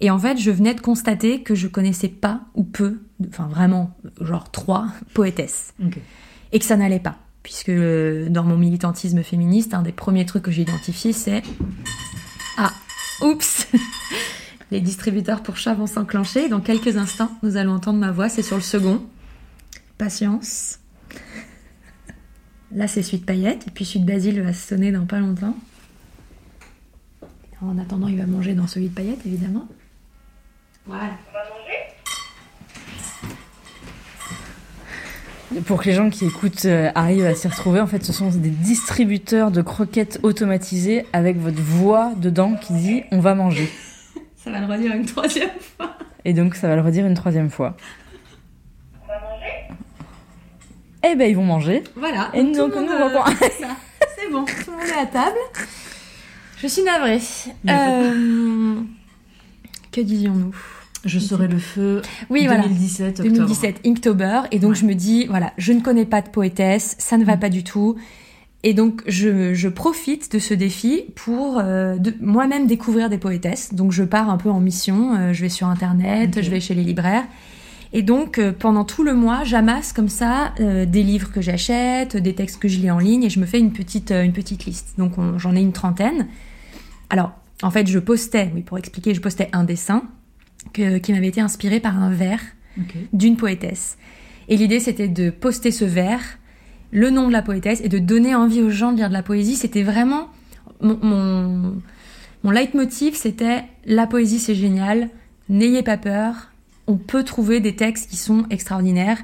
[0.00, 3.96] Et en fait, je venais de constater que je connaissais pas ou peu, enfin vraiment,
[4.20, 5.74] genre trois poétesses.
[6.52, 7.16] Et que ça n'allait pas.
[7.42, 11.42] Puisque euh, dans mon militantisme féministe, un des premiers trucs que j'ai identifié, c'est.
[12.56, 12.72] Ah,
[13.22, 13.68] oups
[14.70, 16.48] Les distributeurs pour chats vont s'enclencher.
[16.48, 18.28] Dans quelques instants, nous allons entendre ma voix.
[18.28, 19.02] C'est sur le second.
[19.98, 20.78] Patience.
[22.74, 25.56] Là, c'est Suite Paillette, et puis Suite Basile va sonner dans pas longtemps.
[27.62, 29.68] En attendant, il va manger dans celui de Paillette, évidemment.
[30.84, 31.12] Voilà.
[35.66, 38.28] Pour que les gens qui écoutent euh, arrivent à s'y retrouver, en fait, ce sont
[38.28, 43.70] des distributeurs de croquettes automatisés avec votre voix dedans qui dit on va manger.
[44.36, 45.96] Ça va le redire une troisième fois.
[46.24, 47.76] Et donc, ça va le redire une troisième fois.
[51.12, 51.82] Eh ben ils vont manger.
[51.96, 52.30] Voilà.
[52.34, 53.24] Et donc, nous, on va
[54.16, 55.36] C'est bon, tout le monde est à table.
[56.58, 57.20] Je suis navrée.
[57.68, 58.76] Euh,
[59.92, 60.54] que disions-nous?
[61.04, 62.00] Je serai le feu.
[62.30, 63.30] Oui, 2017, voilà.
[63.30, 64.40] 2017, Inktober.
[64.50, 67.36] Et donc je me dis, voilà, je ne connais pas de poétesse, ça ne va
[67.36, 67.40] mm.
[67.40, 67.96] pas du tout.
[68.62, 73.74] Et donc je, je profite de ce défi pour euh, moi-même découvrir des poétesses.
[73.74, 76.74] Donc je pars un peu en mission, euh, je vais sur internet, je vais chez
[76.74, 77.24] les libraires
[77.96, 82.16] et donc, euh, pendant tout le mois, j'amasse comme ça euh, des livres que j'achète,
[82.16, 84.32] des textes que je lis en ligne, et je me fais une petite, euh, une
[84.32, 84.94] petite liste.
[84.98, 86.26] Donc, j'en ai une trentaine.
[87.08, 87.30] Alors,
[87.62, 90.02] en fait, je postais, oui, pour expliquer, je postais un dessin
[90.72, 92.40] qui m'avait été inspiré par un vers
[93.12, 93.96] d'une poétesse.
[94.48, 96.20] Et l'idée, c'était de poster ce vers,
[96.90, 99.22] le nom de la poétesse, et de donner envie aux gens de lire de la
[99.22, 99.54] poésie.
[99.54, 100.30] C'était vraiment
[100.80, 101.74] mon, mon,
[102.42, 105.10] mon leitmotiv, c'était la poésie, c'est génial.
[105.48, 106.48] N'ayez pas peur,
[106.86, 109.18] on peut trouver des textes qui sont extraordinaires.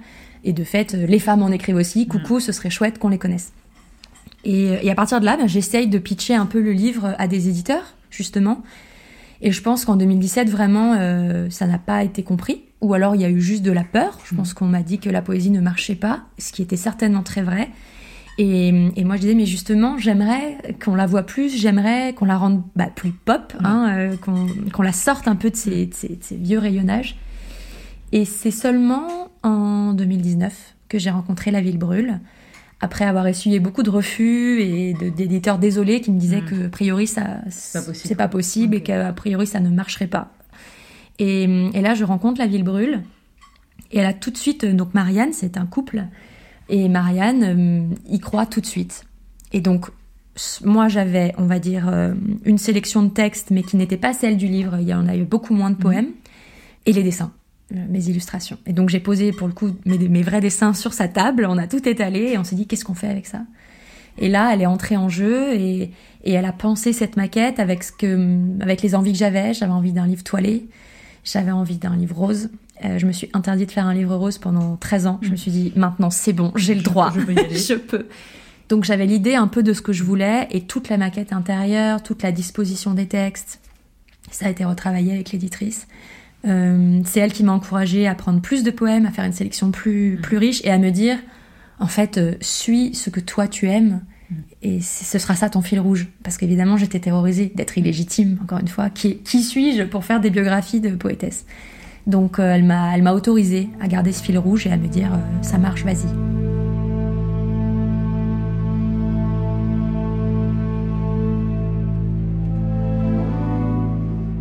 [0.44, 2.06] Et de fait, les femmes en écrivent aussi.
[2.06, 3.52] Coucou, ce serait chouette qu'on les connaisse.
[4.44, 7.48] Et, à partir de là, ben, j'essaye de pitcher un peu le livre à des
[7.48, 8.62] éditeurs, justement.
[9.42, 12.62] Et je pense qu'en 2017, vraiment, euh, ça n'a pas été compris.
[12.80, 14.18] Ou alors, il y a eu juste de la peur.
[14.24, 17.22] Je pense qu'on m'a dit que la poésie ne marchait pas, ce qui était certainement
[17.22, 17.68] très vrai.
[18.38, 18.72] Et,
[19.04, 22.88] moi, je disais, mais justement, j'aimerais qu'on la voit plus, j'aimerais qu'on la rende bah,
[22.94, 24.16] plus pop, hein, euh,
[24.72, 27.16] qu'on la sorte un peu de de ces vieux rayonnages.
[28.12, 32.20] Et c'est seulement en 2019 que j'ai rencontré La Ville Brûle,
[32.80, 36.46] après avoir essuyé beaucoup de refus et d'éditeurs désolés qui me disaient hmm.
[36.46, 40.32] que a priori ça c'est pas possible, et qu'a priori ça ne marcherait pas.
[41.18, 43.02] Et, et, là je rencontre La Ville Brûle
[43.92, 46.04] et elle a tout de suite donc Marianne c'est un couple
[46.68, 49.04] et Marianne euh, y croit tout de suite.
[49.52, 49.90] Et donc
[50.64, 54.38] moi j'avais on va dire euh, une sélection de textes mais qui n'était pas celle
[54.38, 55.80] du livre, il y en a eu beaucoup moins de hmm.
[55.80, 56.10] poèmes
[56.86, 57.32] et les dessins.
[57.72, 58.58] Euh, mes illustrations.
[58.66, 61.56] Et donc j'ai posé pour le coup mes, mes, vrais dessins sur sa table, on
[61.56, 63.42] a tout étalé et on s'est dit qu'est-ce qu'on fait avec ça?
[64.18, 65.92] Et là, elle est entrée en jeu et,
[66.24, 69.54] et elle a pensé cette maquette avec ce que, avec les envies que j'avais.
[69.54, 70.68] J'avais envie d'un livre toilé,
[71.22, 72.50] j'avais envie d'un livre rose.
[72.84, 75.20] Euh, je me suis interdit de faire un livre rose pendant 13 ans.
[75.22, 77.34] Je me suis dit maintenant c'est bon, j'ai le droit, je peux.
[77.54, 78.06] je peux.
[78.68, 82.02] Donc j'avais l'idée un peu de ce que je voulais et toute la maquette intérieure,
[82.02, 83.60] toute la disposition des textes,
[84.32, 85.86] ça a été retravaillé avec l'éditrice.
[86.46, 89.70] Euh, c'est elle qui m'a encouragée à prendre plus de poèmes, à faire une sélection
[89.70, 90.20] plus, mm.
[90.20, 91.18] plus riche et à me dire
[91.78, 94.02] en fait, euh, suis ce que toi tu aimes
[94.62, 96.06] et ce sera ça ton fil rouge.
[96.22, 98.88] Parce qu'évidemment, j'étais terrorisée d'être illégitime, encore une fois.
[98.88, 101.46] Qui, qui suis-je pour faire des biographies de poétesse
[102.06, 104.86] Donc euh, elle m'a elle m'a autorisée à garder ce fil rouge et à me
[104.86, 105.10] dire
[105.42, 106.06] ça marche, vas-y.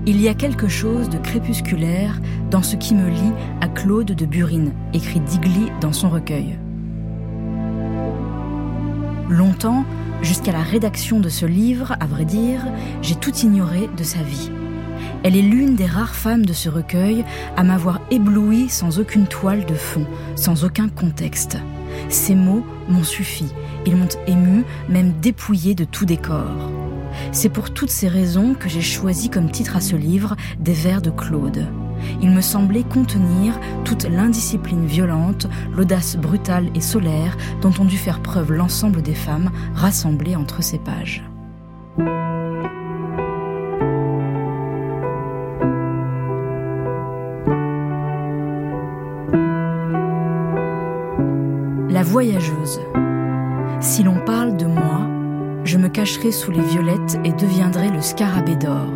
[0.09, 3.31] Il y a quelque chose de crépusculaire dans ce qui me lie
[3.61, 6.57] à Claude de Burine, écrit Digli dans son recueil.
[9.29, 9.85] Longtemps,
[10.23, 12.65] jusqu'à la rédaction de ce livre, à vrai dire,
[13.03, 14.49] j'ai tout ignoré de sa vie.
[15.21, 17.23] Elle est l'une des rares femmes de ce recueil
[17.55, 21.59] à m'avoir ébloui sans aucune toile de fond, sans aucun contexte.
[22.09, 23.45] Ces mots m'ont suffi,
[23.85, 26.78] ils m'ont ému, même dépouillé de tout décor.
[27.31, 31.01] C'est pour toutes ces raisons que j'ai choisi comme titre à ce livre Des vers
[31.01, 31.67] de Claude
[32.21, 38.21] il me semblait contenir toute l'indiscipline violente, l'audace brutale et solaire dont ont dû faire
[38.21, 41.23] preuve l'ensemble des femmes rassemblées entre ces pages.
[51.89, 52.79] La voyageuse.
[53.81, 55.18] Si l'on parle de moi,
[55.63, 58.93] je me cacherai sous les violettes et deviendrai le scarabée d'or.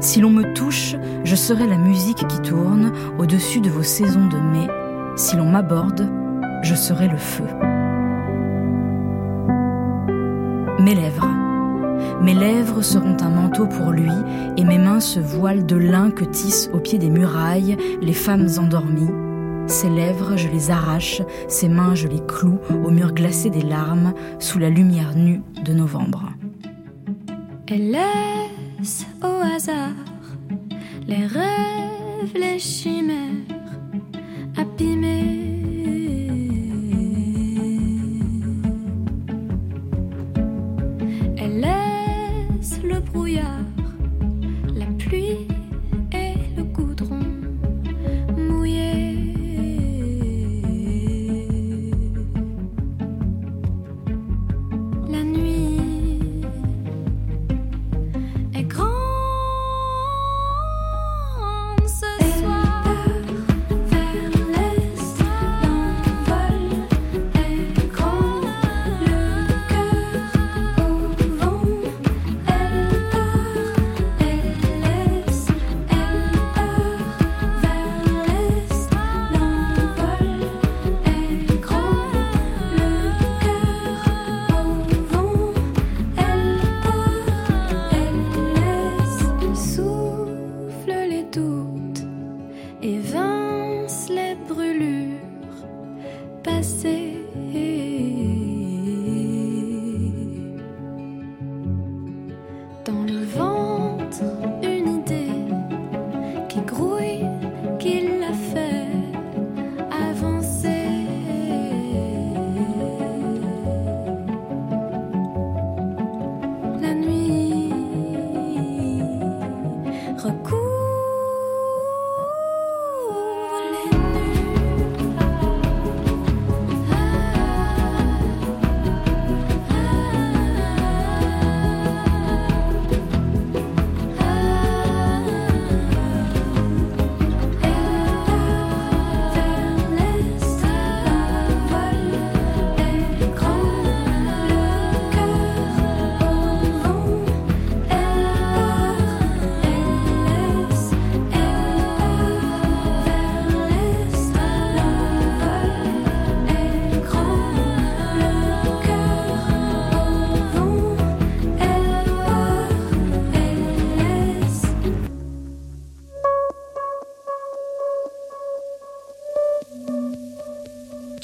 [0.00, 4.38] Si l'on me touche, je serai la musique qui tourne au-dessus de vos saisons de
[4.38, 4.68] mai.
[5.16, 6.08] Si l'on m'aborde,
[6.62, 7.44] je serai le feu.
[10.80, 11.28] Mes lèvres.
[12.20, 14.10] Mes lèvres seront un manteau pour lui
[14.56, 18.48] et mes mains ce voile de lin que tissent au pied des murailles les femmes
[18.58, 19.23] endormies.
[19.66, 24.14] Ses lèvres, je les arrache, ses mains, je les cloue au mur glacé des larmes
[24.38, 26.30] sous la lumière nue de novembre.
[27.66, 29.94] Elle laisse au hasard
[31.06, 33.53] les rêves, les chimères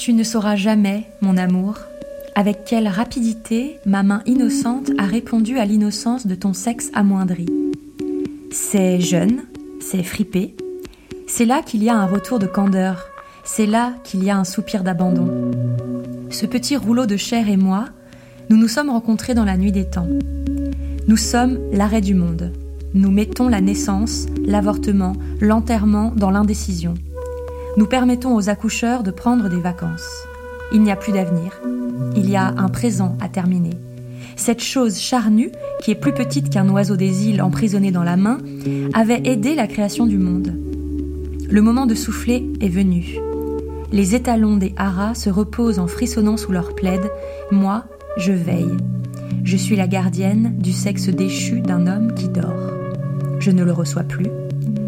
[0.01, 1.75] Tu ne sauras jamais, mon amour,
[2.35, 7.45] avec quelle rapidité ma main innocente a répondu à l'innocence de ton sexe amoindri.
[8.51, 9.43] C'est jeune,
[9.79, 10.57] c'est fripé.
[11.27, 13.05] C'est là qu'il y a un retour de candeur.
[13.45, 15.51] C'est là qu'il y a un soupir d'abandon.
[16.31, 17.85] Ce petit rouleau de chair et moi,
[18.49, 20.09] nous nous sommes rencontrés dans la nuit des temps.
[21.09, 22.53] Nous sommes l'arrêt du monde.
[22.95, 26.95] Nous mettons la naissance, l'avortement, l'enterrement dans l'indécision.
[27.81, 30.27] Nous permettons aux accoucheurs de prendre des vacances.
[30.71, 31.63] Il n'y a plus d'avenir.
[32.15, 33.71] Il y a un présent à terminer.
[34.37, 35.51] Cette chose charnue,
[35.83, 38.37] qui est plus petite qu'un oiseau des îles emprisonné dans la main,
[38.93, 40.53] avait aidé la création du monde.
[41.49, 43.17] Le moment de souffler est venu.
[43.93, 47.11] Les étalons des haras se reposent en frissonnant sous leur plaid.
[47.51, 47.85] Moi,
[48.19, 48.77] je veille.
[49.43, 52.75] Je suis la gardienne du sexe déchu d'un homme qui dort.
[53.39, 54.29] Je ne le reçois plus.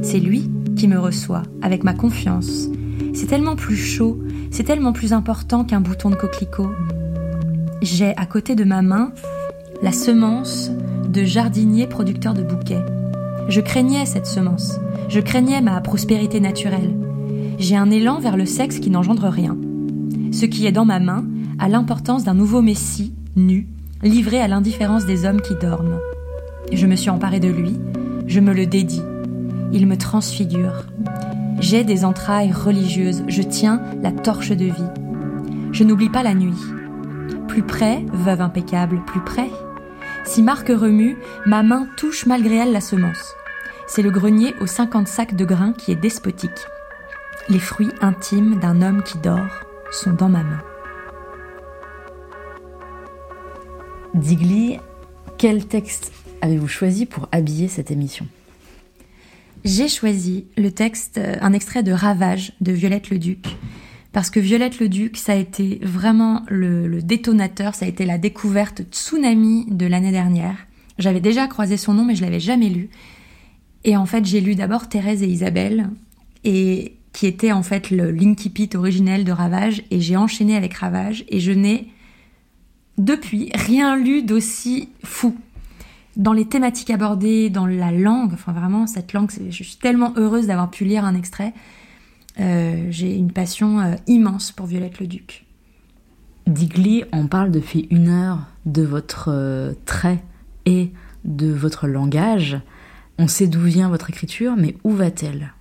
[0.02, 2.68] C'est lui qui me reçoit, avec ma confiance.
[3.14, 4.18] C'est tellement plus chaud,
[4.50, 6.70] c'est tellement plus important qu'un bouton de coquelicot.
[7.82, 9.12] J'ai à côté de ma main
[9.82, 10.70] la semence
[11.08, 12.82] de jardinier producteur de bouquets.
[13.48, 16.94] Je craignais cette semence, je craignais ma prospérité naturelle.
[17.58, 19.56] J'ai un élan vers le sexe qui n'engendre rien.
[20.32, 21.24] Ce qui est dans ma main
[21.58, 23.68] a l'importance d'un nouveau Messie, nu,
[24.02, 25.98] livré à l'indifférence des hommes qui dorment.
[26.72, 27.78] Je me suis emparée de lui,
[28.26, 29.02] je me le dédie.
[29.72, 30.86] Il me transfigure.
[31.62, 34.90] J'ai des entrailles religieuses, je tiens la torche de vie.
[35.70, 36.58] Je n'oublie pas la nuit.
[37.46, 39.48] Plus près, veuve impeccable, plus près.
[40.24, 43.36] Si Marc remue, ma main touche malgré elle la semence.
[43.86, 46.50] C'est le grenier aux 50 sacs de grains qui est despotique.
[47.48, 49.60] Les fruits intimes d'un homme qui dort
[49.92, 50.62] sont dans ma main.
[54.14, 54.78] Digli,
[55.38, 58.26] quel texte avez-vous choisi pour habiller cette émission?
[59.64, 63.46] J'ai choisi le texte, euh, un extrait de Ravage de Violette le Duc.
[64.12, 68.18] Parce que Violette le Duc, ça a été vraiment le, détonateur, ça a été la
[68.18, 70.66] découverte tsunami de l'année dernière.
[70.98, 72.90] J'avais déjà croisé son nom, mais je l'avais jamais lu.
[73.84, 75.88] Et en fait, j'ai lu d'abord Thérèse et Isabelle,
[76.44, 80.74] et qui était en fait le Linky Pit originel de Ravage, et j'ai enchaîné avec
[80.74, 81.88] Ravage, et je n'ai
[82.98, 85.36] depuis rien lu d'aussi fou.
[86.16, 90.46] Dans les thématiques abordées, dans la langue, enfin vraiment, cette langue, je suis tellement heureuse
[90.46, 91.54] d'avoir pu lire un extrait.
[92.38, 95.46] Euh, j'ai une passion euh, immense pour Violette le Duc.
[96.46, 100.22] Digli, on parle depuis une heure de votre euh, trait
[100.66, 100.92] et
[101.24, 102.60] de votre langage.
[103.18, 105.52] On sait d'où vient votre écriture, mais où va-t-elle?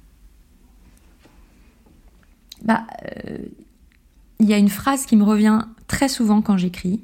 [2.64, 2.86] Bah,
[4.40, 7.02] il y a une phrase qui me revient très souvent quand j'écris,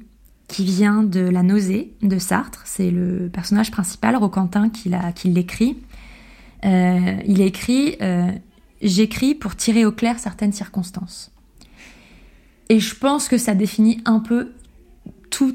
[0.48, 2.62] qui vient de La nausée de Sartre.
[2.64, 5.76] C'est le personnage principal, Roquentin, qui l'écrit.
[6.64, 8.32] Euh, il écrit euh,
[8.82, 11.30] J'écris pour tirer au clair certaines circonstances.
[12.68, 14.52] Et je pense que ça définit un peu
[15.30, 15.54] tout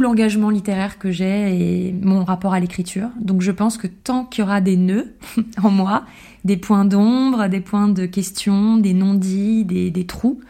[0.00, 3.08] l'engagement littéraire que j'ai et mon rapport à l'écriture.
[3.20, 5.14] Donc je pense que tant qu'il y aura des nœuds
[5.62, 6.04] en moi,
[6.44, 10.40] des points d'ombre, des points de questions, des non-dits, des, des trous,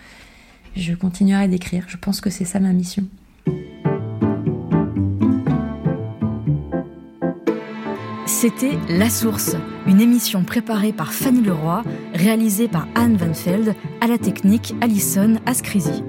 [0.77, 1.85] je continuerai d'écrire.
[1.89, 3.07] Je pense que c'est ça ma mission.
[8.47, 11.83] C'était La Source, une émission préparée par Fanny Leroy,
[12.13, 16.05] réalisée par Anne Van Veld, à la technique Alison Ascrisi.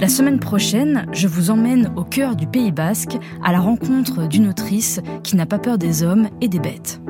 [0.00, 4.46] La semaine prochaine, je vous emmène au cœur du Pays basque à la rencontre d'une
[4.46, 7.00] autrice qui n'a pas peur des hommes et des bêtes.